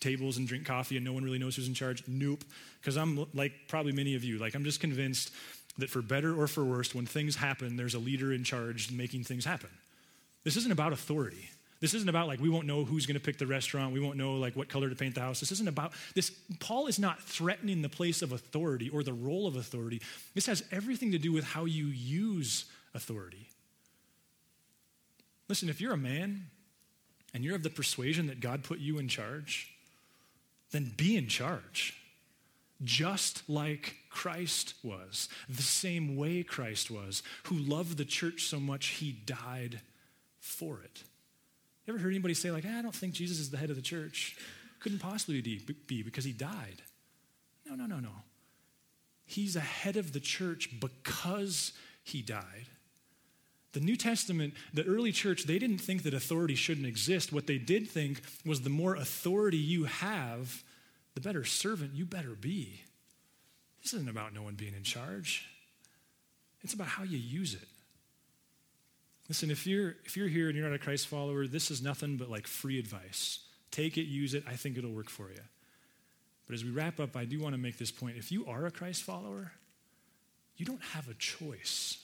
tables 0.01 0.37
and 0.37 0.49
drink 0.49 0.67
coffee 0.67 0.97
and 0.97 1.05
no 1.05 1.13
one 1.13 1.25
really 1.25 1.39
knows 1.39 1.57
who's 1.57 1.69
in 1.69 1.75
charge, 1.75 2.03
nope. 2.07 2.45
Because 2.81 2.97
I'm 2.97 3.27
like 3.35 3.53
probably 3.69 3.93
many 3.93 4.15
of 4.15 4.25
you, 4.25 4.39
like 4.39 4.55
I'm 4.55 4.65
just 4.65 4.81
convinced 4.81 5.33
that 5.79 5.91
for 5.91 6.03
better 6.03 6.39
or 6.39 6.49
for 6.49 6.65
worse, 6.65 6.95
when 6.95 7.07
things 7.07 7.37
happen, 7.37 7.77
there's 7.77 7.95
a 7.95 7.99
leader 7.99 8.33
in 8.33 8.45
charge 8.45 8.91
making 8.91 9.25
things 9.25 9.45
happen. 9.45 9.71
This 10.45 10.57
isn't 10.57 10.73
about 10.73 10.93
authority. 10.93 11.51
This 11.81 11.95
isn't 11.95 12.09
about 12.09 12.27
like 12.27 12.41
we 12.41 12.49
won't 12.49 12.67
know 12.67 12.85
who's 12.85 13.07
going 13.07 13.19
to 13.19 13.25
pick 13.25 13.39
the 13.39 13.47
restaurant, 13.47 13.93
we 13.93 14.01
won't 14.01 14.17
know 14.17 14.35
like 14.35 14.57
what 14.57 14.69
color 14.69 14.89
to 14.89 14.97
paint 14.97 15.15
the 15.15 15.21
house. 15.21 15.39
This 15.39 15.53
isn't 15.53 15.69
about 15.69 15.93
this 16.15 16.33
Paul 16.59 16.89
is 16.89 16.99
not 16.99 17.23
threatening 17.23 17.83
the 17.83 17.89
place 17.89 18.23
of 18.23 18.33
authority 18.33 18.89
or 18.89 19.05
the 19.05 19.13
role 19.13 19.47
of 19.47 19.55
authority. 19.55 20.03
This 20.35 20.47
has 20.47 20.65
everything 20.73 21.13
to 21.13 21.19
do 21.19 21.33
with 21.33 21.45
how 21.45 21.67
you 21.67 21.87
use 21.87 22.65
authority. 22.95 23.49
Listen, 25.49 25.69
if 25.69 25.81
you're 25.81 25.95
a 25.95 25.99
man 25.99 26.47
and 27.35 27.45
you're 27.45 27.57
of 27.57 27.63
the 27.63 27.71
persuasion 27.71 28.27
that 28.27 28.41
God 28.41 28.65
put 28.65 28.79
you 28.79 28.99
in 28.99 29.09
charge, 29.09 29.73
then 30.73 30.93
be 30.97 31.17
in 31.17 31.29
charge 31.29 31.95
just 32.85 33.49
like 33.49 33.97
Christ 34.11 34.75
was, 34.83 35.29
the 35.49 35.63
same 35.63 36.17
way 36.17 36.43
Christ 36.43 36.91
was, 36.91 37.23
who 37.45 37.57
loved 37.57 37.99
the 37.99 38.05
church 38.05 38.45
so 38.45 38.61
much 38.61 38.87
he 38.87 39.13
died 39.13 39.81
for 40.39 40.81
it. 40.83 41.03
You 41.87 41.95
ever 41.95 42.03
heard 42.03 42.11
anybody 42.11 42.35
say, 42.35 42.51
like, 42.51 42.65
ah, 42.67 42.79
I 42.79 42.83
don't 42.83 42.95
think 42.95 43.15
Jesus 43.15 43.39
is 43.39 43.51
the 43.51 43.57
head 43.57 43.71
of 43.71 43.77
the 43.77 43.83
church? 43.83 44.37
Couldn't 44.81 45.01
possibly 45.01 45.41
be 45.41 46.03
because 46.03 46.25
he 46.25 46.33
died. 46.33 46.83
No, 47.69 47.75
no, 47.75 47.87
no, 47.87 47.99
no. 47.99 48.13
He's 49.25 49.57
a 49.57 49.61
head 49.61 49.97
of 49.97 50.13
the 50.13 50.21
church 50.21 50.71
because 50.81 51.73
he 52.05 52.23
died. 52.23 52.69
The 53.73 53.81
New 53.81 53.97
Testament, 53.97 54.55
the 54.73 54.85
early 54.85 55.13
church, 55.13 55.45
they 55.45 55.59
didn't 55.59 55.79
think 55.79 56.03
that 56.05 56.15
authority 56.15 56.55
shouldn't 56.55 56.87
exist. 56.87 57.33
What 57.33 57.47
they 57.47 57.59
did 57.59 57.89
think 57.89 58.23
was 58.45 58.63
the 58.63 58.71
more 58.71 58.95
authority 58.95 59.59
you 59.59 59.85
have, 59.85 60.65
the 61.15 61.21
better 61.21 61.45
servant 61.45 61.95
you 61.95 62.07
better 62.07 62.35
be. 62.35 62.83
This 63.83 63.93
isn't 63.93 64.09
about 64.09 64.35
no 64.35 64.43
one 64.43 64.55
being 64.55 64.75
in 64.75 64.85
charge. 64.85 65.49
It's 66.63 66.75
about 66.75 66.89
how 66.89 67.05
you 67.05 67.19
use 67.19 67.55
it. 67.55 67.69
Listen, 69.29 69.51
if 69.51 69.67
you're 69.67 69.97
if 70.05 70.17
you're 70.17 70.29
here 70.29 70.49
and 70.49 70.57
you're 70.57 70.67
not 70.67 70.75
a 70.75 70.79
Christ 70.79 71.07
follower, 71.07 71.47
this 71.47 71.71
is 71.71 71.83
nothing 71.83 72.17
but 72.17 72.31
like 72.31 72.47
free 72.47 72.79
advice. 72.79 73.41
Take 73.71 73.99
it, 73.99 74.05
use 74.05 74.33
it. 74.33 74.45
I 74.49 74.55
think 74.55 74.79
it'll 74.79 74.91
work 74.91 75.11
for 75.11 75.29
you. 75.31 75.41
But 76.47 76.55
as 76.55 76.65
we 76.65 76.71
wrap 76.71 76.99
up, 76.99 77.15
I 77.15 77.27
do 77.27 77.39
want 77.39 77.55
to 77.55 77.61
make 77.61 77.77
this 77.77 77.91
point. 77.91 78.17
If 78.17 78.33
you 78.33 78.47
are 78.47 78.65
a 78.65 78.71
Christ 78.71 79.03
follower, 79.03 79.53
you 80.57 80.65
don't 80.65 80.83
have 80.95 81.09
a 81.09 81.15
choice. 81.15 81.99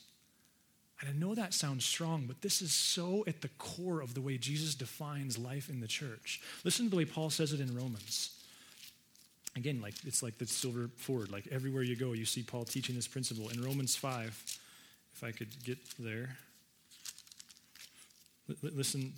And 1.00 1.11
I 1.11 1.12
know 1.12 1.35
that 1.35 1.52
sounds 1.52 1.85
strong, 1.85 2.24
but 2.26 2.40
this 2.40 2.62
is 2.62 2.72
so 2.72 3.24
at 3.26 3.40
the 3.40 3.48
core 3.59 4.00
of 4.00 4.14
the 4.14 4.20
way 4.20 4.38
Jesus 4.38 4.74
defines 4.74 5.37
life 5.37 5.68
in 5.68 5.80
the 5.80 5.88
church. 5.88 6.40
Listen 6.62 6.87
to 6.87 6.90
the 6.90 6.96
way 6.96 7.04
Paul 7.04 7.30
says 7.30 7.52
it 7.52 7.61
in 7.61 7.76
Romans. 7.76 8.30
Again, 9.57 9.80
like 9.80 9.94
it's 10.04 10.22
like 10.22 10.38
the 10.38 10.46
silver 10.46 10.88
ford. 10.96 11.30
Like 11.30 11.46
everywhere 11.50 11.83
you 11.83 11.96
go, 11.96 12.12
you 12.12 12.24
see 12.24 12.42
Paul 12.42 12.64
teaching 12.64 12.94
this 12.94 13.07
principle. 13.07 13.48
In 13.48 13.62
Romans 13.62 13.96
5, 13.96 14.59
if 15.14 15.24
I 15.24 15.30
could 15.30 15.62
get 15.64 15.78
there, 15.98 16.37
l- 18.48 18.70
listen 18.74 19.12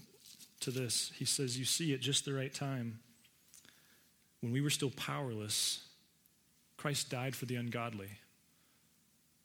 to 0.61 0.71
this. 0.71 1.13
He 1.17 1.25
says, 1.25 1.59
You 1.59 1.65
see, 1.65 1.95
at 1.95 2.01
just 2.01 2.25
the 2.25 2.35
right 2.35 2.53
time, 2.53 2.99
when 4.41 4.53
we 4.53 4.61
were 4.61 4.71
still 4.71 4.91
powerless, 4.91 5.87
Christ 6.77 7.11
died 7.11 7.35
for 7.35 7.47
the 7.47 7.57
ungodly. 7.57 8.09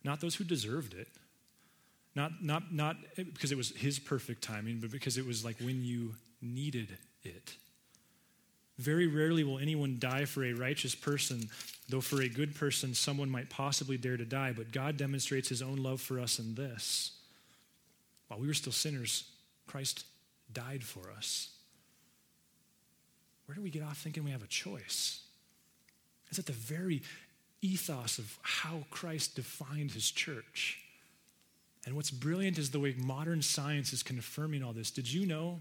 Not 0.03 0.19
those 0.19 0.35
who 0.35 0.43
deserved 0.43 0.93
it. 0.93 1.07
Not, 2.15 2.43
not, 2.43 2.73
not 2.73 2.97
because 3.15 3.51
it 3.51 3.57
was 3.57 3.69
his 3.71 3.99
perfect 3.99 4.43
timing, 4.43 4.79
but 4.79 4.91
because 4.91 5.17
it 5.17 5.25
was 5.25 5.45
like 5.45 5.57
when 5.59 5.83
you 5.83 6.15
needed 6.41 6.97
it. 7.23 7.55
Very 8.77 9.07
rarely 9.07 9.43
will 9.43 9.59
anyone 9.59 9.97
die 9.99 10.25
for 10.25 10.43
a 10.43 10.53
righteous 10.53 10.95
person, 10.95 11.49
though 11.87 12.01
for 12.01 12.21
a 12.21 12.27
good 12.27 12.55
person 12.55 12.93
someone 12.93 13.29
might 13.29 13.49
possibly 13.49 13.97
dare 13.97 14.17
to 14.17 14.25
die. 14.25 14.53
But 14.53 14.71
God 14.71 14.97
demonstrates 14.97 15.49
his 15.49 15.61
own 15.61 15.77
love 15.77 16.01
for 16.01 16.19
us 16.19 16.39
in 16.39 16.55
this. 16.55 17.11
While 18.27 18.39
we 18.39 18.47
were 18.47 18.53
still 18.53 18.73
sinners, 18.73 19.25
Christ 19.67 20.05
died 20.51 20.83
for 20.83 21.11
us. 21.15 21.51
Where 23.45 23.55
do 23.55 23.61
we 23.61 23.69
get 23.69 23.83
off 23.83 23.97
thinking 23.97 24.23
we 24.23 24.31
have 24.31 24.43
a 24.43 24.47
choice? 24.47 25.21
It's 26.29 26.39
at 26.39 26.45
the 26.45 26.53
very 26.53 27.03
ethos 27.61 28.17
of 28.17 28.37
how 28.41 28.85
Christ 28.89 29.35
defined 29.35 29.91
his 29.91 30.09
church. 30.09 30.79
And 31.85 31.95
what's 31.95 32.11
brilliant 32.11 32.57
is 32.57 32.69
the 32.69 32.79
way 32.79 32.95
modern 32.97 33.41
science 33.41 33.91
is 33.91 34.03
confirming 34.03 34.63
all 34.63 34.73
this. 34.73 34.91
Did 34.91 35.11
you 35.11 35.25
know 35.25 35.59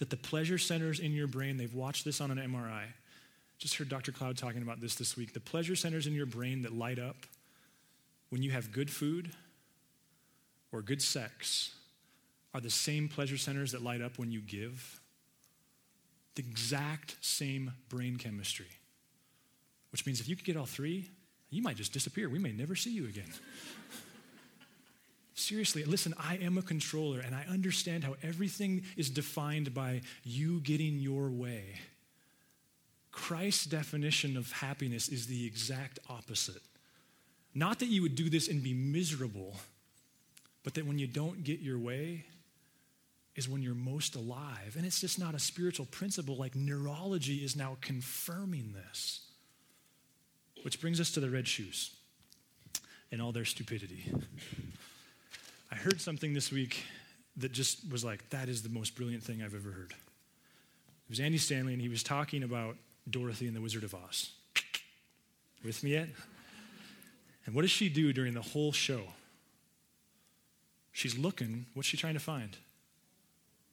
that 0.00 0.10
the 0.10 0.16
pleasure 0.16 0.58
centers 0.58 0.98
in 0.98 1.12
your 1.12 1.26
brain, 1.26 1.58
they've 1.58 1.74
watched 1.74 2.04
this 2.04 2.20
on 2.20 2.30
an 2.30 2.38
MRI. 2.38 2.84
Just 3.58 3.76
heard 3.76 3.90
Dr. 3.90 4.12
Cloud 4.12 4.38
talking 4.38 4.62
about 4.62 4.80
this 4.80 4.94
this 4.94 5.16
week. 5.16 5.34
The 5.34 5.40
pleasure 5.40 5.76
centers 5.76 6.06
in 6.06 6.14
your 6.14 6.26
brain 6.26 6.62
that 6.62 6.72
light 6.72 6.98
up 6.98 7.16
when 8.30 8.42
you 8.42 8.50
have 8.50 8.72
good 8.72 8.90
food 8.90 9.30
or 10.72 10.80
good 10.80 11.02
sex 11.02 11.74
are 12.54 12.60
the 12.60 12.70
same 12.70 13.08
pleasure 13.08 13.36
centers 13.36 13.72
that 13.72 13.82
light 13.82 14.00
up 14.00 14.18
when 14.18 14.32
you 14.32 14.40
give. 14.40 15.00
The 16.34 16.42
exact 16.48 17.16
same 17.20 17.72
brain 17.90 18.16
chemistry. 18.16 18.66
Which 19.92 20.06
means 20.06 20.20
if 20.20 20.28
you 20.28 20.36
could 20.36 20.46
get 20.46 20.56
all 20.56 20.66
three, 20.66 21.10
you 21.50 21.62
might 21.62 21.76
just 21.76 21.92
disappear. 21.92 22.30
We 22.30 22.38
may 22.38 22.52
never 22.52 22.74
see 22.74 22.92
you 22.92 23.04
again. 23.04 23.28
Seriously, 25.40 25.84
listen, 25.84 26.12
I 26.18 26.36
am 26.36 26.58
a 26.58 26.62
controller 26.62 27.20
and 27.20 27.34
I 27.34 27.46
understand 27.48 28.04
how 28.04 28.14
everything 28.22 28.82
is 28.98 29.08
defined 29.08 29.72
by 29.72 30.02
you 30.22 30.60
getting 30.60 30.98
your 30.98 31.30
way. 31.30 31.76
Christ's 33.10 33.64
definition 33.64 34.36
of 34.36 34.52
happiness 34.52 35.08
is 35.08 35.26
the 35.26 35.46
exact 35.46 35.98
opposite. 36.10 36.60
Not 37.54 37.78
that 37.78 37.86
you 37.86 38.02
would 38.02 38.16
do 38.16 38.28
this 38.28 38.48
and 38.48 38.62
be 38.62 38.74
miserable, 38.74 39.56
but 40.62 40.74
that 40.74 40.86
when 40.86 40.98
you 40.98 41.06
don't 41.06 41.42
get 41.42 41.60
your 41.60 41.78
way 41.78 42.26
is 43.34 43.48
when 43.48 43.62
you're 43.62 43.74
most 43.74 44.16
alive. 44.16 44.74
And 44.76 44.84
it's 44.84 45.00
just 45.00 45.18
not 45.18 45.34
a 45.34 45.38
spiritual 45.38 45.86
principle. 45.86 46.36
Like 46.36 46.54
neurology 46.54 47.36
is 47.36 47.56
now 47.56 47.78
confirming 47.80 48.74
this. 48.74 49.20
Which 50.64 50.82
brings 50.82 51.00
us 51.00 51.10
to 51.12 51.20
the 51.20 51.30
red 51.30 51.48
shoes 51.48 51.96
and 53.10 53.22
all 53.22 53.32
their 53.32 53.46
stupidity. 53.46 54.12
I 55.70 55.76
heard 55.76 56.00
something 56.00 56.34
this 56.34 56.50
week 56.50 56.84
that 57.36 57.52
just 57.52 57.90
was 57.90 58.04
like, 58.04 58.28
that 58.30 58.48
is 58.48 58.62
the 58.62 58.68
most 58.68 58.96
brilliant 58.96 59.22
thing 59.22 59.42
I've 59.42 59.54
ever 59.54 59.70
heard. 59.70 59.92
It 59.92 61.10
was 61.10 61.20
Andy 61.20 61.38
Stanley, 61.38 61.72
and 61.72 61.82
he 61.82 61.88
was 61.88 62.02
talking 62.02 62.42
about 62.42 62.76
Dorothy 63.08 63.46
and 63.46 63.56
the 63.56 63.60
Wizard 63.60 63.84
of 63.84 63.94
Oz. 63.94 64.30
With 65.64 65.82
me 65.82 65.92
yet? 65.92 66.08
And 67.46 67.54
what 67.54 67.62
does 67.62 67.70
she 67.70 67.88
do 67.88 68.12
during 68.12 68.34
the 68.34 68.42
whole 68.42 68.72
show? 68.72 69.02
She's 70.92 71.16
looking, 71.16 71.66
what's 71.74 71.88
she 71.88 71.96
trying 71.96 72.14
to 72.14 72.20
find? 72.20 72.56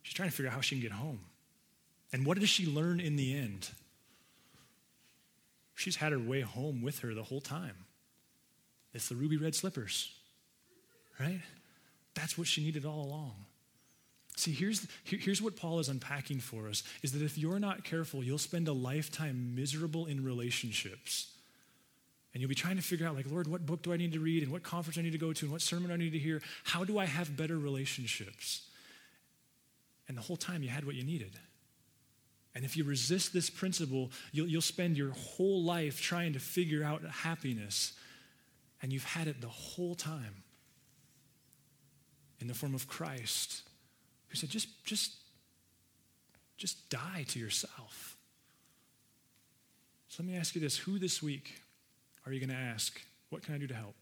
She's 0.04 0.14
trying 0.14 0.30
to 0.30 0.36
figure 0.36 0.50
out 0.50 0.56
how 0.56 0.62
she 0.62 0.76
can 0.76 0.82
get 0.82 0.92
home. 0.92 1.20
And 2.14 2.26
what 2.26 2.40
does 2.40 2.50
she 2.50 2.66
learn 2.66 3.00
in 3.00 3.16
the 3.16 3.36
end? 3.36 3.70
She's 5.76 5.98
had 5.98 6.12
her 6.12 6.20
way 6.20 6.42
home 6.42 6.82
with 6.82 7.00
her 7.00 7.14
the 7.14 7.24
whole 7.24 7.42
time. 7.42 7.76
It's 8.94 9.10
the 9.10 9.16
ruby 9.16 9.38
red 9.38 9.54
slippers, 9.54 10.14
right? 11.20 11.42
That's 12.18 12.38
what 12.38 12.48
she 12.48 12.64
needed 12.64 12.84
all 12.84 13.04
along. 13.04 13.34
See, 14.36 14.52
here's, 14.52 14.88
here's 15.04 15.42
what 15.42 15.56
Paul 15.56 15.80
is 15.80 15.88
unpacking 15.88 16.40
for 16.40 16.68
us 16.68 16.84
is 17.04 17.12
that 17.14 17.22
if 17.22 17.38
you're 17.38 17.60
not 17.60 17.84
careful, 17.84 18.24
you'll 18.24 18.38
spend 18.38 18.68
a 18.68 18.74
lifetime 18.74 19.56
miserable 19.56 20.08
in 20.08 20.24
relationships. 20.24 21.32
And 22.34 22.42
you'll 22.42 22.50
be 22.50 22.56
trying 22.56 22.76
to 22.76 22.82
figure 22.82 23.08
out, 23.08 23.16
like, 23.16 23.30
Lord, 23.30 23.48
what 23.48 23.66
book 23.66 23.84
do 23.84 23.94
I 23.94 23.98
need 23.98 24.14
to 24.14 24.20
read? 24.20 24.44
And 24.44 24.52
what 24.52 24.64
conference 24.64 24.98
I 24.98 25.02
need 25.02 25.12
to 25.12 25.18
go 25.18 25.32
to? 25.32 25.46
And 25.46 25.52
what 25.52 25.62
sermon 25.62 25.92
I 25.92 25.96
need 25.96 26.12
to 26.14 26.20
hear? 26.20 26.42
How 26.64 26.84
do 26.84 26.98
I 26.98 27.06
have 27.06 27.38
better 27.38 27.58
relationships? 27.58 28.64
And 30.08 30.18
the 30.18 30.22
whole 30.22 30.38
time 30.38 30.64
you 30.64 30.70
had 30.70 30.86
what 30.86 30.96
you 30.96 31.04
needed. 31.04 31.34
And 32.56 32.66
if 32.66 32.78
you 32.78 32.84
resist 32.84 33.34
this 33.34 33.50
principle, 33.50 34.12
you'll, 34.32 34.48
you'll 34.48 34.62
spend 34.62 34.98
your 34.98 35.12
whole 35.12 35.64
life 35.64 36.02
trying 36.02 36.34
to 36.34 36.40
figure 36.40 36.84
out 36.84 37.04
happiness. 37.06 37.94
And 38.82 38.92
you've 38.92 39.04
had 39.04 39.28
it 39.28 39.42
the 39.42 39.48
whole 39.48 39.96
time 39.96 40.44
in 42.40 42.48
the 42.48 42.54
form 42.54 42.76
of 42.76 42.88
Christ, 42.88 43.64
who 44.30 44.36
said, 44.36 44.50
just, 44.50 44.68
just, 44.86 45.16
just 46.58 46.90
die 46.90 47.26
to 47.30 47.40
yourself. 47.40 48.18
So 50.10 50.24
let 50.24 50.32
me 50.32 50.38
ask 50.38 50.56
you 50.56 50.62
this 50.62 50.78
who 50.78 51.00
this 51.00 51.22
week 51.22 51.62
are 52.26 52.34
you 52.34 52.40
going 52.40 52.50
to 52.50 52.56
ask, 52.56 53.02
What 53.30 53.44
can 53.44 53.56
I 53.56 53.58
do 53.58 53.68
to 53.68 53.74
help? 53.74 53.96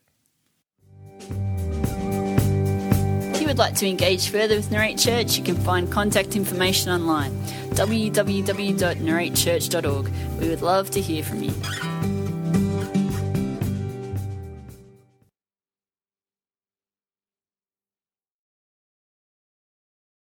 If 3.36 3.42
you 3.42 3.48
would 3.48 3.58
like 3.58 3.76
to 3.76 3.88
engage 3.88 4.30
further 4.30 4.56
with 4.56 4.72
Narrate 4.72 4.98
Church, 4.98 5.38
you 5.38 5.44
can 5.44 5.58
find 5.58 5.92
contact 5.92 6.36
information 6.36 6.92
online 6.92 7.32
www.narratechurch.org. 7.72 10.10
We 10.40 10.50
would 10.50 10.62
love 10.62 10.90
to 10.92 11.02
hear 11.02 11.22
from 11.22 11.44
you. 11.44 12.15